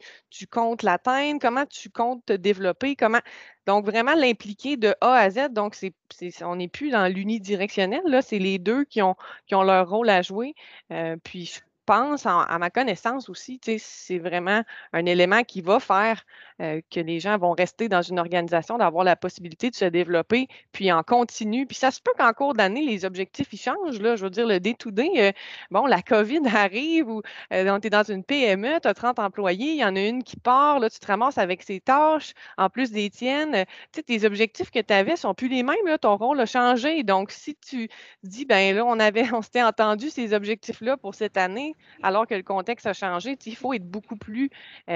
comptes 0.51 0.83
l'atteindre? 0.83 1.39
Comment 1.41 1.65
tu 1.65 1.89
comptes 1.89 2.25
te 2.27 2.33
développer? 2.35 2.97
Comment? 2.97 3.21
Donc, 3.67 3.87
vraiment 3.87 4.15
l'impliquer 4.15 4.77
de 4.77 4.95
A 5.01 5.15
à 5.15 5.31
Z. 5.31 5.49
Donc, 5.53 5.75
c'est, 5.75 5.95
on 6.43 6.57
n'est 6.57 6.69
plus 6.69 6.91
dans 6.91 7.07
l'unidirectionnel. 7.07 8.03
Là, 8.07 8.21
c'est 8.21 8.39
les 8.39 8.59
deux 8.59 8.85
qui 8.85 9.01
ont 9.01 9.17
leur 9.63 9.89
rôle 9.89 10.11
à 10.11 10.23
jouer. 10.23 10.55
Euh, 10.91 11.17
puis, 11.23 11.59
pense, 11.85 12.27
à 12.27 12.59
ma 12.59 12.71
connaissance 12.71 13.29
aussi, 13.29 13.61
c'est 13.79 14.19
vraiment 14.19 14.63
un 14.93 15.07
élément 15.07 15.43
qui 15.43 15.61
va 15.61 15.81
faire 15.81 16.25
euh, 16.61 16.81
que 16.91 17.01
les 17.01 17.19
gens 17.21 17.37
vont 17.37 17.53
rester 17.53 17.89
dans 17.89 18.03
une 18.03 18.19
organisation, 18.19 18.79
d'avoir 18.79 19.05
la 19.05 19.17
possibilité 19.17 19.71
de 19.71 19.75
se 19.75 19.85
développer, 19.85 20.47
puis 20.73 20.93
en 20.93 21.03
continu. 21.03 21.67
Puis 21.67 21.77
ça 21.77 21.91
se 21.91 22.01
peut 22.01 22.13
qu'en 22.17 22.33
cours 22.33 22.55
d'année, 22.55 22.85
les 22.85 23.05
objectifs, 23.05 23.49
ils 23.53 23.59
changent. 23.59 24.01
Là, 24.01 24.15
je 24.17 24.25
veux 24.25 24.31
dire, 24.31 24.47
le 24.47 24.61
day-to-day, 24.61 25.11
euh, 25.17 25.33
bon, 25.71 25.87
la 25.87 26.01
COVID 26.03 26.43
arrive 26.55 27.09
ou 27.09 27.23
euh, 27.53 27.79
tu 27.81 27.87
es 27.87 27.91
dans 27.91 28.05
une 28.05 28.23
PME, 28.23 28.81
tu 28.81 28.89
as 28.89 28.95
30 28.95 29.19
employés, 29.19 29.73
il 29.73 29.79
y 29.79 29.85
en 29.85 29.97
a 29.97 30.01
une 30.01 30.23
qui 30.23 30.37
part, 30.37 30.79
là, 30.79 30.89
tu 30.89 30.99
te 31.01 31.07
ramasses 31.07 31.39
avec 31.39 31.63
ses 31.63 31.81
tâches, 31.81 32.35
en 32.57 32.71
plus 32.71 32.93
des 32.93 33.11
tiennes. 33.11 33.65
Sais, 33.93 34.03
tes 34.03 34.25
objectifs 34.25 34.71
que 34.71 34.81
tu 34.81 34.95
avais 34.95 35.17
sont 35.17 35.35
plus 35.35 35.49
les 35.49 35.63
mêmes, 35.63 35.77
ton 36.01 36.17
rôle 36.17 36.41
a 36.41 36.47
changé. 36.47 37.03
Donc, 37.03 37.31
si 37.31 37.57
tu 37.57 37.89
dis, 38.23 38.45
ben 38.45 38.77
là, 38.77 38.85
on 38.85 39.01
avait, 39.01 39.25
on 39.33 39.43
s'était 39.43 39.63
entendu 39.63 40.11
ces 40.11 40.33
objectifs-là 40.35 40.97
pour 40.97 41.15
cette 41.15 41.37
année, 41.37 41.74
alors 42.03 42.27
que 42.27 42.35
le 42.35 42.43
contexte 42.43 42.87
a 42.87 42.93
changé, 42.93 43.37
il 43.47 43.57
faut 43.57 43.73
être 43.73 43.89
beaucoup 43.89 44.17
plus 44.17 44.51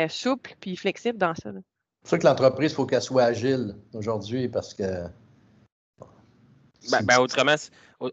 souple 0.09 0.55
puis 0.61 0.77
flexible 0.77 1.19
dans 1.19 1.35
ça. 1.35 1.51
C'est 2.03 2.09
sûr 2.09 2.19
que 2.19 2.27
l'entreprise, 2.27 2.73
il 2.73 2.75
faut 2.75 2.87
qu'elle 2.87 3.03
soit 3.03 3.25
agile 3.25 3.77
aujourd'hui 3.93 4.49
parce 4.49 4.75
que. 4.75 5.05
Ben, 6.91 7.03
ben, 7.03 7.19
autrement, 7.19 7.57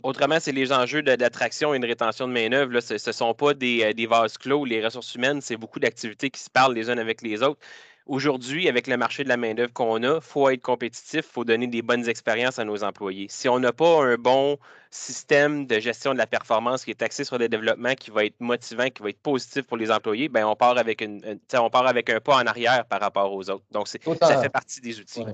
autrement 0.04 0.38
c'est 0.40 0.52
les 0.52 0.74
enjeux 0.74 1.02
d'attraction 1.02 1.74
et 1.74 1.80
de 1.80 1.88
rétention 1.88 2.28
de 2.28 2.34
main-d'œuvre. 2.34 2.80
Ce 2.82 2.94
ne 2.94 3.14
sont 3.14 3.34
pas 3.34 3.54
des, 3.54 3.84
euh, 3.84 3.94
des, 3.94 4.08
vases 4.08 4.38
clos. 4.38 4.66
Les 4.66 4.84
ressources 4.84 5.14
humaines, 5.16 5.40
c'est 5.40 5.56
beaucoup 5.56 5.80
d'activités 5.80 6.30
qui 6.30 6.42
se 6.42 6.50
parlent 6.50 6.74
les 6.74 6.90
unes 6.90 7.00
avec 7.00 7.22
les 7.22 7.42
autres. 7.44 7.60
Aujourd'hui, 8.08 8.70
avec 8.70 8.86
le 8.86 8.98
marché 8.98 9.24
de 9.24 9.30
la 9.30 9.38
main-d'œuvre 9.38 9.74
qu'on 9.74 10.04
a, 10.04 10.16
il 10.16 10.22
faut 10.22 10.48
être 10.50 10.62
compétitif, 10.62 11.26
il 11.28 11.34
faut 11.34 11.44
donner 11.44 11.66
des 11.66 11.82
bonnes 11.82 12.08
expériences 12.08 12.60
à 12.60 12.64
nos 12.64 12.84
employés. 12.84 13.26
Si 13.32 13.50
on 13.50 13.58
n'a 13.58 13.74
pas 13.74 14.06
un 14.06 14.16
bon 14.16 14.60
système 14.92 15.66
de 15.66 15.80
gestion 15.80 16.14
de 16.14 16.20
la 16.20 16.28
performance 16.28 16.86
qui 16.86 16.92
est 16.92 17.02
axé 17.02 17.24
sur 17.24 17.40
le 17.40 17.50
développement, 17.50 17.96
qui 17.96 18.12
va 18.12 18.26
être 18.26 18.40
motivant, 18.40 18.90
qui 18.92 19.02
va 19.02 19.10
être 19.10 19.20
positif 19.20 19.64
pour 19.64 19.78
les 19.78 19.90
employés, 19.90 20.30
ben 20.30 20.46
on 20.46 20.56
part 20.56 20.78
avec 20.78 21.02
une, 21.02 21.40
on 21.56 21.70
part 21.72 21.88
avec 21.88 22.12
un 22.12 22.20
pas 22.20 22.36
en 22.36 22.46
arrière 22.46 22.86
par 22.86 23.02
rapport 23.02 23.34
aux 23.34 23.50
autres. 23.50 23.66
Donc, 23.72 23.88
ça 23.88 23.98
fait 23.98 24.50
partie 24.50 24.82
des 24.82 25.00
outils. 25.00 25.26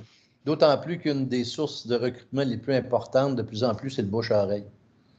D'autant 0.46 0.78
plus 0.78 0.98
qu'une 0.98 1.28
des 1.28 1.44
sources 1.44 1.86
de 1.86 1.98
recrutement 1.98 2.44
les 2.44 2.58
plus 2.58 2.74
importantes 2.74 3.36
de 3.36 3.44
plus 3.44 3.66
en 3.66 3.76
plus, 3.76 3.92
c'est 3.92 4.02
le 4.02 4.08
bouche 4.08 4.32
à 4.32 4.46
oreille. 4.46 4.66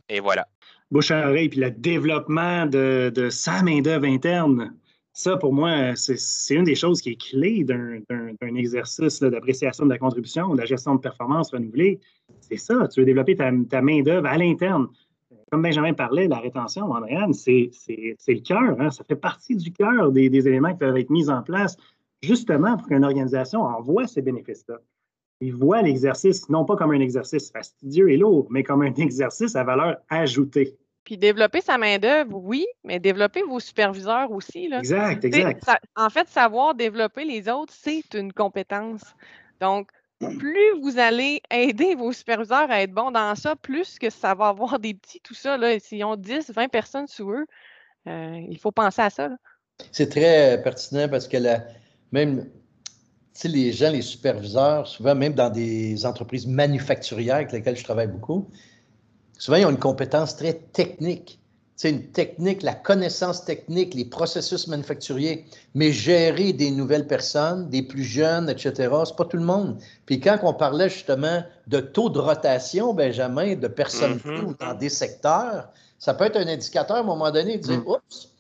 Et 0.09 0.21
voilà. 0.21 0.49
Bouche 0.91 1.11
à 1.11 1.29
oreille, 1.29 1.51
puis 1.51 1.61
le 1.61 1.71
développement 1.71 2.65
de, 2.65 3.13
de 3.15 3.29
sa 3.29 3.63
main-d'œuvre 3.63 4.07
interne 4.07 4.75
ça, 5.15 5.37
pour 5.37 5.53
moi, 5.53 5.95
c'est 5.95 6.55
une 6.55 6.65
des 6.65 6.75
choses 6.75 7.03
qui 7.03 7.11
est 7.11 7.21
clé 7.21 7.65
d'un 7.65 8.55
exercice 8.55 9.21
d'appréciation 9.21 9.85
de 9.85 9.91
la 9.91 9.99
contribution, 9.99 10.55
de 10.55 10.59
la 10.59 10.65
gestion 10.65 10.95
de 10.95 11.01
performance 11.01 11.51
renouvelée. 11.53 12.01
C'est 12.41 12.57
ça, 12.57 12.89
tu 12.89 13.01
veux 13.01 13.07
développer 13.07 13.37
ta, 13.37 13.83
main-d'œuvre 13.83 14.27
à 14.27 14.39
l'interne. 14.39 14.89
Comme 15.51 15.63
Benjamin 15.63 15.93
parlait, 15.93 16.29
la 16.29 16.39
rétention, 16.39 16.91
Andréane, 16.91 17.35
c'est 17.35 17.71
le 17.87 18.41
cœur. 18.41 18.81
Hein. 18.81 18.91
ça 18.91 19.05
fait 19.05 19.17
partie 19.17 19.55
du 19.55 19.71
cœur 19.71 20.11
des, 20.13 20.49
éléments 20.49 20.73
qui 20.73 20.79
peuvent 20.79 20.97
être 20.97 21.11
mis 21.11 21.29
en 21.29 21.43
place 21.43 21.77
justement 22.23 22.79
pour 22.79 22.89
qu'une 22.89 23.05
organisation 23.05 23.61
envoie 23.63 24.07
ces 24.07 24.23
bénéfices-là. 24.23 24.79
Ils 25.43 25.55
voient 25.55 25.83
l'exercice 25.83 26.49
non 26.49 26.65
pas 26.65 26.77
comme 26.77 26.93
un 26.93 27.01
exercice 27.01 27.51
fastidieux 27.51 28.11
et 28.11 28.17
lourd, 28.17 28.47
mais 28.49 28.63
comme 28.63 28.81
un 28.81 28.95
exercice 28.97 29.57
à 29.57 29.65
valeur 29.65 29.97
ajoutée. 30.09 30.79
Puis 31.05 31.19
développer 31.19 31.61
sa 31.61 31.79
main-d'œuvre, 31.79 32.37
oui, 32.37 32.67
mais 32.85 33.01
développer 33.01 33.43
vos 33.43 33.61
superviseurs 33.61 34.31
aussi. 34.31 34.69
Là. 34.69 34.79
Exact, 34.79 35.25
exact. 35.25 35.65
en 35.97 36.11
fait, 36.11 36.29
savoir 36.29 36.75
développer 36.75 37.25
les 37.25 37.49
autres, 37.49 37.73
c'est 37.77 38.15
une 38.15 38.33
compétence. 38.33 39.03
Donc, 39.61 39.89
plus 40.39 40.81
vous 40.81 40.99
allez 40.99 41.43
aider 41.51 41.97
vos 41.97 42.13
superviseurs 42.13 42.71
à 42.71 42.83
être 42.83 42.93
bons 42.93 43.11
dans 43.11 43.35
ça, 43.35 43.57
plus 43.57 43.99
que 43.99 44.11
ça 44.11 44.35
va 44.35 44.49
avoir 44.49 44.79
des 44.79 44.95
petits, 44.95 45.21
tout 45.21 45.35
ça. 45.35 45.59
S'ils 45.81 46.05
ont 46.05 46.17
10, 46.17 46.51
20 46.51 46.69
personnes 46.69 47.09
sous 47.09 47.31
eux, 47.33 47.47
euh, 48.07 48.41
il 48.49 48.59
faut 48.59 48.71
penser 48.71 49.03
à 49.03 49.11
ça. 49.11 49.31
C'est 49.91 50.09
très 50.09 50.63
pertinent 50.63 51.09
parce 51.09 51.27
que 51.27 51.37
la, 51.37 51.65
même 52.13 52.49
les 53.45 53.73
gens, 53.73 53.91
les 53.91 54.03
superviseurs, 54.03 54.87
souvent 54.87 55.15
même 55.15 55.35
dans 55.35 55.51
des 55.51 56.07
entreprises 56.07 56.47
manufacturières 56.47 57.37
avec 57.37 57.53
lesquelles 57.53 57.77
je 57.77 57.85
travaille 57.85 58.09
beaucoup, 58.09 58.49
souvent 59.39 59.57
ils 59.57 59.67
ont 59.67 59.71
une 59.71 59.79
compétence 59.79 60.37
très 60.37 60.55
technique. 60.55 61.39
C'est 61.75 61.91
une 61.91 62.13
technique, 62.13 62.63
la 62.63 62.75
connaissance 62.75 63.45
technique, 63.45 63.95
les 63.95 64.05
processus 64.05 64.69
manufacturiers, 64.69 65.47
mais 65.75 65.91
gérer 65.91 66.53
des 66.53 66.71
nouvelles 66.71 67.07
personnes, 67.09 67.69
des 67.71 67.83
plus 67.83 68.05
jeunes, 68.05 68.49
etc., 68.49 68.73
c'est 69.05 69.17
pas 69.17 69.25
tout 69.25 69.39
le 69.39 69.45
monde. 69.45 69.79
Puis 70.07 70.21
quand 70.21 70.39
on 70.43 70.55
parlait 70.55 70.89
justement 70.89 71.43
de 71.67 71.81
taux 71.81 72.09
de 72.09 72.21
rotation, 72.21 72.95
Benjamin, 72.95 73.57
de 73.57 73.67
personnes 73.67 74.21
mm 74.25 74.55
dans 74.61 74.75
des 74.75 74.91
secteurs, 74.91 75.71
ça 75.99 76.15
peut 76.15 76.25
être 76.25 76.37
un 76.37 76.47
indicateur 76.47 76.99
à 76.99 77.01
un 77.01 77.05
moment 77.05 77.31
donné 77.31 77.57
de 77.57 77.63
dire, 77.63 77.79
mm. 77.79 77.89
oups, 77.89 78.33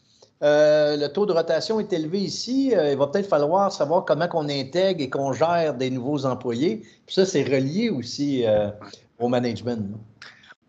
euh, 0.43 0.97
le 0.97 1.09
taux 1.09 1.27
de 1.27 1.33
rotation 1.33 1.79
est 1.79 1.93
élevé 1.93 2.19
ici. 2.19 2.75
Euh, 2.75 2.91
il 2.91 2.99
va 2.99 3.07
peut-être 3.07 3.29
falloir 3.29 3.71
savoir 3.71 4.05
comment 4.05 4.29
on 4.35 4.49
intègre 4.49 5.01
et 5.01 5.09
qu'on 5.09 5.33
gère 5.33 5.75
des 5.75 5.91
nouveaux 5.91 6.27
employés. 6.27 6.83
Puis 7.07 7.15
ça, 7.15 7.25
c'est 7.25 7.45
relié 7.45 7.91
aussi 7.91 8.45
euh, 8.45 8.71
au 9.21 9.29
management 9.29 9.97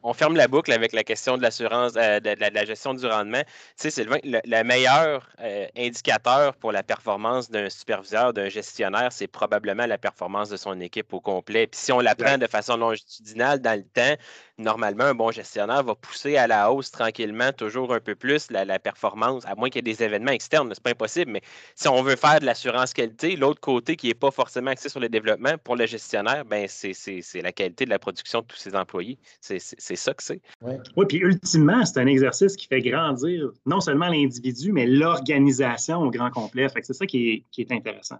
on 0.03 0.13
ferme 0.13 0.35
la 0.35 0.47
boucle 0.47 0.71
avec 0.71 0.91
la 0.91 1.03
question 1.03 1.37
de 1.37 1.41
l'assurance, 1.41 1.93
euh, 1.95 2.19
de, 2.19 2.35
la 2.37 2.65
gestion 2.65 2.93
du 2.93 3.05
rendement. 3.05 3.41
Tu 3.41 3.49
sais, 3.77 3.89
Sylvain, 3.89 4.17
le, 4.23 4.63
meilleur 4.63 5.29
euh, 5.41 5.65
indicateur 5.77 6.55
pour 6.55 6.71
la 6.71 6.83
performance 6.83 7.49
d'un 7.49 7.69
superviseur, 7.69 8.33
d'un 8.33 8.49
gestionnaire, 8.49 9.11
c'est 9.11 9.27
probablement 9.27 9.85
la 9.85 9.97
performance 9.97 10.49
de 10.49 10.57
son 10.57 10.79
équipe 10.81 11.13
au 11.13 11.21
complet. 11.21 11.67
Puis 11.67 11.79
si 11.79 11.91
on 11.91 12.01
la 12.01 12.15
prend 12.15 12.37
de 12.37 12.47
façon 12.47 12.77
longitudinale 12.77 13.59
dans 13.59 13.77
le 13.77 13.83
temps, 13.83 14.21
normalement, 14.57 15.05
un 15.05 15.15
bon 15.15 15.31
gestionnaire 15.31 15.83
va 15.83 15.95
pousser 15.95 16.37
à 16.37 16.47
la 16.47 16.71
hausse 16.71 16.91
tranquillement, 16.91 17.51
toujours 17.51 17.93
un 17.93 17.99
peu 17.99 18.15
plus 18.15 18.49
la, 18.51 18.79
performance, 18.79 19.45
à 19.45 19.55
moins 19.55 19.69
qu'il 19.69 19.85
y 19.85 19.89
ait 19.89 19.93
des 19.93 20.03
événements 20.03 20.31
externes, 20.31 20.69
c'est 20.73 20.83
pas 20.83 20.91
impossible. 20.91 21.31
Mais 21.31 21.41
si 21.75 21.87
on 21.87 22.01
veut 22.03 22.15
faire 22.15 22.39
de 22.39 22.45
l'assurance 22.45 22.93
qualité, 22.93 23.35
l'autre 23.35 23.61
côté 23.61 23.95
qui 23.95 24.07
n'est 24.07 24.13
pas 24.13 24.31
forcément 24.31 24.71
axé 24.71 24.89
sur 24.89 24.99
le 24.99 25.09
développement, 25.09 25.57
pour 25.63 25.75
le 25.75 25.85
gestionnaire, 25.85 26.45
ben 26.45 26.67
c'est 26.67 27.41
la 27.41 27.51
qualité 27.51 27.85
de 27.85 27.89
la 27.89 27.99
production 27.99 28.41
de 28.41 28.45
tous 28.45 28.57
ses 28.57 28.75
employés. 28.75 29.17
C'est 29.41 29.59
ça 29.59 30.13
que 30.13 30.23
c'est. 30.23 30.41
Oui, 30.61 31.05
puis 31.07 31.17
ultimement, 31.17 31.85
c'est 31.85 31.99
un 31.99 32.07
exercice 32.07 32.55
qui 32.55 32.67
fait 32.67 32.81
grandir 32.81 33.49
non 33.65 33.81
seulement 33.81 34.07
l'individu, 34.07 34.71
mais 34.71 34.85
l'organisation 34.85 36.01
au 36.01 36.11
grand 36.11 36.29
complet. 36.29 36.67
c'est 36.81 36.93
ça 36.93 37.05
qui 37.05 37.45
est, 37.57 37.71
intéressant. 37.71 38.17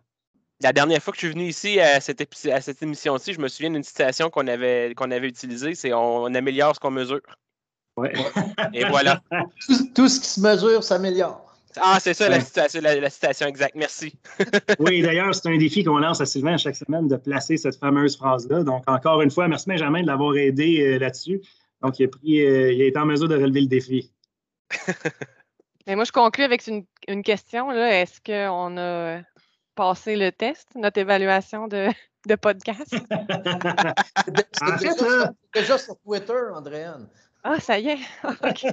La 0.63 0.71
dernière 0.71 1.04
fois 1.04 1.12
que 1.12 1.19
je 1.19 1.26
suis 1.26 1.34
venu 1.34 1.45
ici 1.45 1.80
à 1.82 1.99
cette, 1.99 2.26
à 2.49 2.62
cette 2.62 2.82
émission-ci, 2.82 3.34
je 3.34 3.39
me 3.41 3.49
souviens 3.49 3.71
d'une 3.71 3.84
citation 3.84 4.30
qu'on 4.30 4.47
avait, 4.47 4.93
qu'on 4.95 5.12
avait 5.12 5.28
utilisée, 5.28 5.76
c'est 5.76 5.93
on, 5.93 6.34
améliore 6.34 6.73
ce 6.73 6.80
qu'on 6.80 6.89
mesure. 6.89 7.19
Oui. 7.97 8.08
Et 8.73 8.86
voilà. 8.86 9.21
Tout, 9.93 10.08
ce 10.08 10.21
qui 10.21 10.28
se 10.28 10.39
mesure 10.39 10.82
s'améliore. 10.82 11.54
Ah, 11.82 11.97
c'est 11.99 12.13
ça 12.13 12.30
la, 12.30 12.39
citation, 12.39 12.80
la, 12.82 13.10
citation 13.10 13.47
exacte. 13.47 13.76
Merci. 13.76 14.15
oui, 14.80 15.02
d'ailleurs, 15.02 15.36
c'est 15.36 15.49
un 15.49 15.58
défi 15.58 15.84
qu'on 15.84 15.97
lance 15.97 16.21
à 16.21 16.26
Sylvain 16.26 16.56
chaque 16.56 16.76
semaine 16.76 17.08
de 17.10 17.17
placer 17.17 17.58
cette 17.58 17.78
fameuse 17.78 18.15
phrase-là. 18.15 18.63
Donc, 18.63 18.84
encore 18.88 19.21
une 19.21 19.32
fois, 19.32 19.47
merci 19.49 19.67
Benjamin 19.67 20.04
de 20.04 20.08
l'avoir 20.08 20.38
aidé 20.38 20.82
euh, 20.82 20.99
là-dessus. 20.99 21.41
Donc, 21.82 21.99
il 21.99 22.06
a, 22.06 22.08
pris, 22.08 22.41
euh, 22.41 22.71
il 22.71 22.82
a 22.82 22.86
été 22.86 22.97
en 22.97 23.06
mesure 23.06 23.28
de 23.28 23.36
relever 23.36 23.62
le 23.62 23.67
défi. 23.67 24.12
Mais 25.88 25.95
moi, 25.95 26.06
je 26.06 26.12
conclue 26.13 26.43
avec 26.43 26.65
une, 26.67 27.23
question. 27.23 27.71
Est-ce 27.71 28.21
qu'on 28.21 28.78
a 28.78 29.21
passé 29.75 30.15
le 30.15 30.31
test, 30.31 30.69
notre 30.75 30.99
évaluation 30.99 31.67
de, 31.67 31.89
de 32.27 32.36
podcast? 32.36 32.95
C'est 34.79 34.89
déjà, 35.53 35.77
sur 35.77 35.97
Twitter, 35.99 36.39
Andréane. 36.53 37.07
Ah, 37.43 37.59
ça 37.59 37.77
y 37.79 37.89
est. 37.89 37.99
OK. 38.23 38.65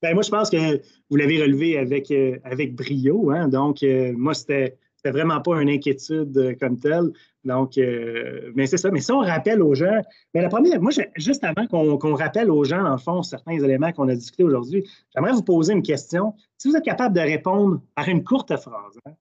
Ben, 0.00 0.14
moi, 0.14 0.22
je 0.22 0.30
pense 0.30 0.50
que 0.50 0.82
vous 1.10 1.16
l'avez 1.16 1.40
relevé 1.40 1.78
avec, 1.78 2.10
euh, 2.10 2.38
avec 2.44 2.74
brio. 2.74 3.30
Hein? 3.30 3.48
Donc, 3.48 3.82
euh, 3.82 4.12
moi, 4.16 4.34
c'était 4.34 4.76
c'était 5.04 5.18
vraiment 5.18 5.40
pas 5.40 5.60
une 5.60 5.68
inquiétude 5.68 6.36
euh, 6.38 6.54
comme 6.58 6.78
telle. 6.78 7.12
Donc, 7.44 7.76
euh, 7.76 8.50
mais 8.54 8.66
c'est 8.66 8.78
ça. 8.78 8.90
Mais 8.90 9.00
si 9.00 9.12
on 9.12 9.18
rappelle 9.18 9.60
aux 9.60 9.74
gens, 9.74 10.00
mais 10.32 10.40
la 10.40 10.48
première, 10.48 10.80
moi, 10.80 10.92
juste 11.16 11.44
avant 11.44 11.66
qu'on 11.66 12.14
rappelle 12.14 12.50
aux 12.50 12.64
gens, 12.64 12.82
dans 12.82 12.92
le 12.92 12.98
fond, 12.98 13.22
certains 13.22 13.52
éléments 13.52 13.92
qu'on 13.92 14.08
a 14.08 14.14
discutés 14.14 14.44
aujourd'hui, 14.44 14.88
j'aimerais 15.14 15.32
vous 15.32 15.42
poser 15.42 15.74
une 15.74 15.82
question. 15.82 16.34
Si 16.56 16.68
vous 16.68 16.76
êtes 16.76 16.84
capable 16.84 17.14
de 17.14 17.20
répondre 17.20 17.82
par 17.94 18.08
une 18.08 18.24
courte 18.24 18.56
phrase, 18.56 18.98
hein, 19.04 19.12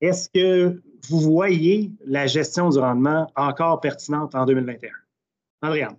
est-ce 0.00 0.30
que 0.30 0.80
vous 1.10 1.20
voyez 1.20 1.92
la 2.06 2.26
gestion 2.26 2.70
du 2.70 2.78
rendement 2.78 3.30
encore 3.36 3.80
pertinente 3.82 4.34
en 4.34 4.46
2021? 4.46 4.90
Andréane. 5.60 5.96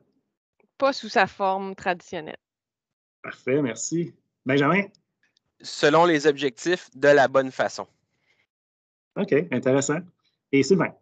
Pas 0.80 0.94
sous 0.94 1.10
sa 1.10 1.28
forme 1.28 1.76
traditionnelle. 1.76 2.38
Parfait, 3.22 3.62
merci. 3.62 4.16
Benjamin? 4.48 4.82
Selon 5.62 6.06
les 6.06 6.26
objectifs, 6.26 6.90
de 6.96 7.10
la 7.10 7.28
bonne 7.28 7.52
façon. 7.52 7.86
OK, 9.18 9.34
intéressant. 9.52 10.00
Et 10.52 10.64
Sylvain? 10.64 10.94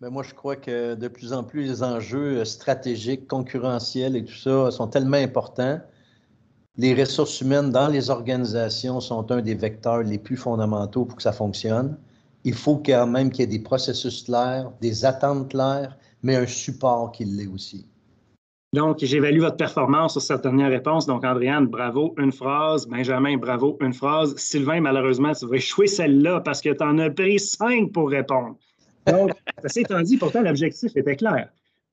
Ben 0.00 0.10
moi, 0.10 0.22
je 0.22 0.32
crois 0.32 0.56
que 0.56 0.94
de 0.94 1.08
plus 1.08 1.32
en 1.32 1.44
plus, 1.44 1.62
les 1.64 1.82
enjeux 1.82 2.44
stratégiques, 2.44 3.28
concurrentiels 3.28 4.16
et 4.16 4.24
tout 4.24 4.34
ça 4.34 4.70
sont 4.70 4.88
tellement 4.88 5.18
importants. 5.18 5.78
Les 6.76 6.94
ressources 6.94 7.40
humaines 7.42 7.70
dans 7.70 7.88
les 7.88 8.08
organisations 8.08 9.00
sont 9.00 9.30
un 9.30 9.42
des 9.42 9.54
vecteurs 9.54 10.02
les 10.02 10.18
plus 10.18 10.36
fondamentaux 10.36 11.04
pour 11.04 11.16
que 11.16 11.22
ça 11.22 11.32
fonctionne. 11.32 11.98
Il 12.44 12.54
faut 12.54 12.78
quand 12.78 13.06
même 13.06 13.30
qu'il 13.30 13.40
y 13.40 13.44
ait 13.44 13.58
des 13.58 13.62
processus 13.62 14.22
clairs, 14.22 14.72
des 14.80 15.04
attentes 15.04 15.50
claires, 15.50 15.98
mais 16.22 16.36
un 16.36 16.46
support 16.46 17.12
qui 17.12 17.26
l'est 17.26 17.46
aussi. 17.46 17.86
Donc, 18.72 18.98
j'évalue 19.02 19.40
votre 19.40 19.56
performance 19.56 20.12
sur 20.12 20.22
cette 20.22 20.42
dernière 20.42 20.70
réponse. 20.70 21.04
Donc, 21.04 21.24
Andréane, 21.24 21.66
bravo, 21.66 22.14
une 22.18 22.30
phrase. 22.30 22.86
Benjamin, 22.86 23.36
bravo, 23.36 23.76
une 23.80 23.92
phrase. 23.92 24.36
Sylvain, 24.36 24.80
malheureusement, 24.80 25.32
tu 25.32 25.46
vas 25.46 25.56
échouer 25.56 25.88
celle-là 25.88 26.40
parce 26.40 26.60
que 26.60 26.68
tu 26.68 26.84
en 26.84 26.96
as 26.98 27.10
pris 27.10 27.40
cinq 27.40 27.90
pour 27.90 28.10
répondre. 28.10 28.56
Donc, 29.08 29.32
ça 29.66 29.80
étant 29.80 30.00
dit, 30.02 30.16
pourtant, 30.18 30.42
l'objectif 30.42 30.96
était 30.96 31.16
clair. 31.16 31.48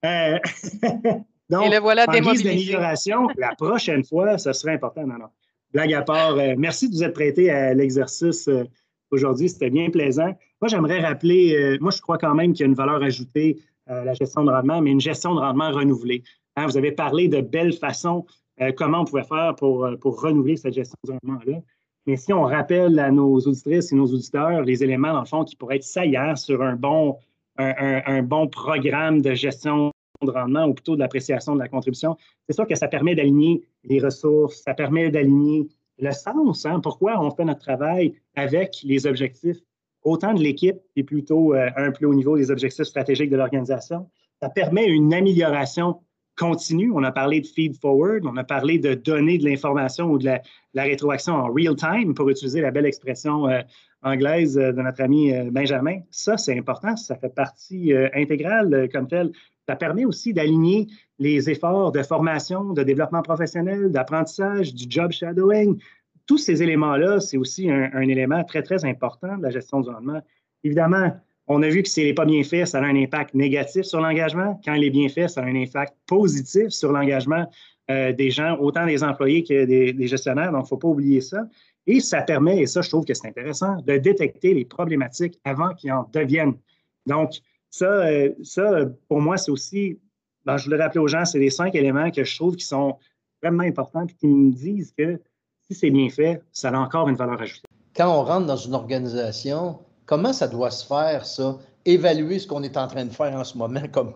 Euh, 0.06 0.38
donc, 1.50 1.66
Et 1.66 1.70
le 1.70 1.80
voilà 1.80 2.06
en 2.08 2.12
guise 2.12 2.44
d'amélioration, 2.44 3.28
la 3.38 3.56
prochaine 3.56 4.04
fois, 4.04 4.38
ce 4.38 4.54
serait 4.54 4.74
important. 4.74 5.08
Non, 5.08 5.18
non. 5.18 5.30
Blague 5.74 5.94
à 5.94 6.04
part, 6.04 6.38
euh, 6.38 6.54
merci 6.60 6.90
de 6.90 6.94
vous 6.94 7.04
être 7.04 7.14
prêté 7.14 7.50
à 7.50 7.74
l'exercice 7.74 8.48
euh, 8.50 8.66
aujourd'hui. 9.10 9.50
C'était 9.50 9.72
bien 9.72 9.90
plaisant. 9.90 10.38
Moi, 10.62 10.70
j'aimerais 10.70 11.00
rappeler, 11.00 11.78
moi, 11.82 11.92
je 11.92 12.02
crois 12.02 12.20
quand 12.20 12.36
même 12.36 12.54
qu'il 12.54 12.62
y 12.62 12.64
a 12.64 12.68
une 12.68 12.76
valeur 12.76 13.02
ajoutée 13.02 13.58
à 13.88 14.04
la 14.04 14.14
gestion 14.14 14.44
de 14.44 14.52
rendement, 14.52 14.82
mais 14.82 14.92
une 14.92 15.02
gestion 15.02 15.34
de 15.34 15.40
rendement 15.40 15.72
renouvelée. 15.72 16.24
Hein, 16.58 16.66
vous 16.66 16.76
avez 16.76 16.92
parlé 16.92 17.28
de 17.28 17.40
belles 17.40 17.74
façons, 17.74 18.26
euh, 18.62 18.72
comment 18.76 19.02
on 19.02 19.06
pouvait 19.06 19.24
faire 19.24 19.56
pour, 19.56 19.86
euh, 19.86 19.96
pour 19.96 20.20
renouveler 20.20 20.58
cette 20.58 20.74
gestion 20.74 20.98
du 21.06 21.12
rendement-là. 21.12 21.60
Mais 22.08 22.18
si 22.18 22.34
on 22.34 22.44
rappelle 22.44 22.98
à 22.98 23.12
nos 23.12 23.38
auditrices 23.38 23.92
et 23.92 23.96
nos 23.96 24.08
auditeurs 24.08 24.64
les 24.64 24.84
éléments, 24.84 25.14
dans 25.14 25.20
le 25.20 25.26
fond, 25.28 25.44
qui 25.44 25.56
pourraient 25.56 25.76
être 25.76 25.84
saillants 25.84 26.36
sur 26.36 26.64
un 26.64 26.76
bon, 26.76 27.18
un, 27.58 28.24
bon 28.24 28.48
programme 28.48 29.22
de 29.22 29.34
gestion 29.34 29.92
de 30.24 30.32
rendement 30.32 30.66
ou 30.66 30.74
plutôt 30.74 30.96
de 30.96 31.02
l'appréciation 31.02 31.54
de 31.54 31.60
la 31.60 31.68
contribution, 31.68 32.16
c'est 32.48 32.56
sûr 32.56 32.66
que 32.66 32.76
ça 32.76 32.88
permet 32.88 33.14
d'aligner 33.14 33.62
les 33.84 34.00
ressources, 34.00 34.62
ça 34.64 34.74
permet 34.74 35.12
d'aligner 35.12 35.68
le 36.00 36.12
sens, 36.12 36.66
hein, 36.66 36.80
pourquoi 36.80 37.20
on 37.20 37.30
fait 37.32 37.46
notre 37.46 37.60
travail 37.60 38.14
avec 38.36 38.78
les 38.84 39.06
objectifs 39.06 39.58
autant 40.04 40.34
de 40.34 40.42
l'équipe 40.42 40.78
et 40.96 41.04
plutôt 41.04 41.54
euh, 41.54 41.70
un 41.76 41.92
plus 41.92 42.06
haut 42.06 42.14
niveau 42.14 42.38
des 42.38 42.52
objectifs 42.52 42.86
stratégiques 42.86 43.30
de 43.30 43.38
l'organisation? 43.38 44.10
Ça 44.42 44.50
permet 44.50 44.86
une 44.86 45.14
amélioration 45.14 46.00
continue. 46.38 46.92
On 46.94 47.04
a 47.04 47.12
parlé 47.12 47.42
de 47.42 47.48
feed 47.48 47.76
forward, 47.76 48.26
on 48.26 48.38
a 48.38 48.44
parlé 48.44 48.80
de 48.80 48.94
donner 48.94 49.38
de 49.38 49.46
l'information 49.46 50.06
ou 50.12 50.18
de 50.18 50.26
la, 50.26 50.84
rétroaction 50.84 51.34
en 51.34 51.52
real 51.52 51.76
time, 51.76 52.14
pour 52.14 52.30
utiliser 52.30 52.62
la 52.62 52.72
belle 52.72 52.86
expression 52.86 53.50
euh, 53.50 53.62
anglaise 54.04 54.58
euh, 54.58 54.72
de 54.72 54.82
notre 54.82 55.02
ami 55.02 55.34
euh, 55.34 55.50
Benjamin. 55.52 56.00
Ça, 56.12 56.38
c'est 56.38 56.58
important, 56.58 56.96
ça 56.96 57.16
fait 57.16 57.34
partie 57.34 57.92
intégrale 58.14 58.88
comme 58.94 59.08
tel. 59.08 59.32
Ça 59.68 59.76
permet 59.76 60.06
aussi 60.06 60.34
d'aligner 60.34 60.88
les 61.20 61.50
efforts 61.50 61.92
de 61.92 62.02
formation, 62.04 62.74
de 62.74 62.84
développement 62.84 63.22
professionnel, 63.22 63.92
d'apprentissage, 63.92 64.74
du 64.74 64.86
job 64.88 65.12
shadowing. 65.12 65.78
Tous 66.26 66.38
ces 66.38 66.62
éléments-là, 66.62 67.20
c'est 67.20 67.38
aussi 67.38 67.70
un, 67.70 67.90
un 67.94 68.08
élément 68.08 68.44
très, 68.44 68.62
très 68.62 68.86
important 68.86 69.38
de 69.38 69.44
la 69.44 69.50
gestion 69.50 69.82
du 69.82 69.90
rendement. 69.90 70.22
Évidemment, 70.64 71.12
on 71.48 71.64
a 71.64 71.70
vu 71.70 71.82
que 71.82 71.90
si 71.90 72.04
n'est 72.04 72.14
pas 72.14 72.26
bien 72.26 72.44
fait, 72.44 72.66
ça 72.66 72.80
a 72.80 72.84
un 72.84 72.96
impact 72.96 73.34
négatif 73.34 73.84
sur 73.84 74.02
l'engagement. 74.02 74.60
Quand 74.66 74.74
il 74.74 74.84
est 74.84 74.90
bien 74.90 75.08
fait, 75.08 75.28
ça 75.28 75.42
a 75.42 75.46
un 75.46 75.56
impact 75.56 75.96
positif 76.06 76.70
sur 76.70 76.92
l'engagement 76.92 77.50
euh, 77.90 78.12
des 78.12 78.32
gens, 78.32 78.58
autant 78.58 78.86
des 78.86 79.02
employés 79.02 79.44
que 79.44 79.64
des, 79.64 80.08
gestionnaires. 80.08 80.52
Donc, 80.52 80.62
il 80.62 80.64
ne 80.64 80.68
faut 80.68 80.78
pas 80.78 80.90
oublier 80.90 81.22
ça. 81.22 81.48
Et 81.86 82.02
ça 82.02 82.22
permet, 82.22 82.60
et 82.60 82.66
ça, 82.66 82.82
je 82.82 82.90
trouve 82.90 83.06
que 83.06 83.14
c'est 83.14 83.28
intéressant, 83.28 83.78
de 83.78 83.98
détecter 83.98 84.54
les 84.54 84.66
problématiques 84.66 85.40
avant 85.46 85.74
qu'ils 85.74 85.94
en 85.94 86.10
deviennent. 86.12 86.56
Donc, 87.06 87.32
ça, 87.70 87.86
euh, 87.86 88.34
ça 88.44 88.86
pour 89.08 89.22
moi, 89.22 89.38
c'est 89.38 89.52
aussi, 89.52 89.98
ben, 90.46 90.58
je 90.58 90.66
voulais 90.66 90.84
rappeler 90.84 91.00
aux 91.00 91.08
gens, 91.08 91.24
c'est 91.24 91.40
les 91.40 91.50
cinq 91.50 91.76
éléments 91.76 92.12
que 92.12 92.26
je 92.26 92.36
trouve 92.36 92.58
qui 92.58 92.66
sont 92.66 92.98
vraiment 93.42 93.64
importants 93.64 94.06
et 94.06 94.14
qui 94.14 94.28
me 94.28 94.52
disent 94.52 94.94
que 94.98 95.22
si 95.70 95.78
c'est 95.78 95.92
bien 95.92 96.10
fait, 96.10 96.42
ça 96.52 96.70
a 96.70 96.78
encore 96.78 97.08
une 97.08 97.16
valeur 97.16 97.42
ajoutée. 97.42 97.68
Quand 97.96 98.20
on 98.20 98.24
rentre 98.24 98.48
dans 98.48 98.58
une 98.58 98.74
organisation, 98.74 99.80
Comment 100.08 100.34
ça 100.34 100.48
doit 100.48 100.72
se 100.72 100.86
faire, 100.86 101.26
ça? 101.26 101.60
évaluer 101.88 102.38
ce 102.38 102.48
qu'on 102.48 102.64
est 102.64 102.78
en 102.78 102.88
train 102.88 103.06
de 103.06 103.14
faire 103.14 103.34
en 103.34 103.44
ce 103.44 103.58
moment 103.58 103.88
comme 103.92 104.14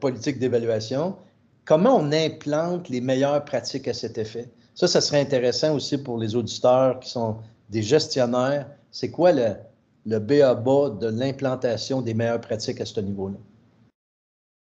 politique 0.00 0.38
d'évaluation, 0.38 1.16
comment 1.64 1.96
on 1.96 2.12
implante 2.12 2.88
les 2.88 3.00
meilleures 3.00 3.44
pratiques 3.44 3.88
à 3.88 3.94
cet 3.94 4.18
effet? 4.18 4.48
Ça, 4.74 4.88
ça 4.88 5.00
serait 5.00 5.20
intéressant 5.20 5.74
aussi 5.74 6.02
pour 6.02 6.18
les 6.18 6.34
auditeurs 6.34 6.98
qui 7.00 7.10
sont 7.10 7.36
des 7.68 7.82
gestionnaires. 7.82 8.66
C'est 8.90 9.10
quoi 9.10 9.32
le, 9.32 9.54
le 10.06 10.18
BABA 10.18 10.90
de 11.00 11.06
l'implantation 11.06 12.02
des 12.02 12.14
meilleures 12.14 12.40
pratiques 12.40 12.80
à 12.80 12.84
ce 12.84 13.00
niveau-là? 13.00 13.36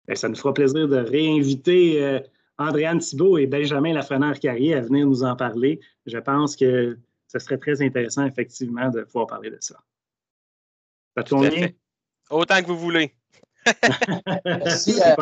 Ben, 0.07 0.15
ça 0.15 0.29
nous 0.29 0.35
fera 0.35 0.53
plaisir 0.53 0.87
de 0.87 0.97
réinviter 0.97 2.03
euh, 2.03 2.19
Andréane 2.57 2.99
Thibault 2.99 3.37
et 3.37 3.47
Benjamin 3.47 3.93
Lafrenière-Carrier 3.93 4.75
à 4.75 4.81
venir 4.81 5.07
nous 5.07 5.23
en 5.23 5.35
parler. 5.35 5.79
Je 6.05 6.17
pense 6.17 6.55
que 6.55 6.97
ce 7.27 7.39
serait 7.39 7.57
très 7.57 7.81
intéressant, 7.81 8.25
effectivement, 8.25 8.89
de 8.89 9.01
pouvoir 9.01 9.27
parler 9.27 9.49
de 9.49 9.57
ça. 9.59 9.75
Ça 11.15 11.23
te 11.23 11.29
convient? 11.29 11.69
Autant 12.29 12.61
que 12.61 12.67
vous 12.67 12.77
voulez. 12.77 13.13
Merci 14.45 15.01
à 15.01 15.15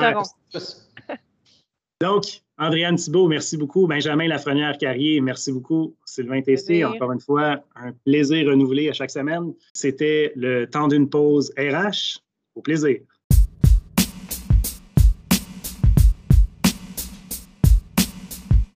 Donc, 2.01 2.41
Andréane 2.58 2.95
Thibault, 2.95 3.27
merci 3.27 3.58
beaucoup. 3.58 3.88
Benjamin 3.88 4.27
Lafrenière-Carrier, 4.27 5.21
merci 5.21 5.51
beaucoup. 5.51 5.95
Sylvain 6.06 6.41
Tessier, 6.41 6.86
encore 6.86 7.12
une 7.12 7.19
fois, 7.19 7.63
un 7.75 7.91
plaisir 8.06 8.47
renouvelé 8.47 8.89
à 8.89 8.93
chaque 8.93 9.12
semaine. 9.12 9.54
C'était 9.73 10.32
le 10.36 10.65
temps 10.65 10.88
d'une 10.88 11.10
pause 11.10 11.54
RH. 11.58 12.19
Au 12.56 12.62
plaisir. 12.62 12.99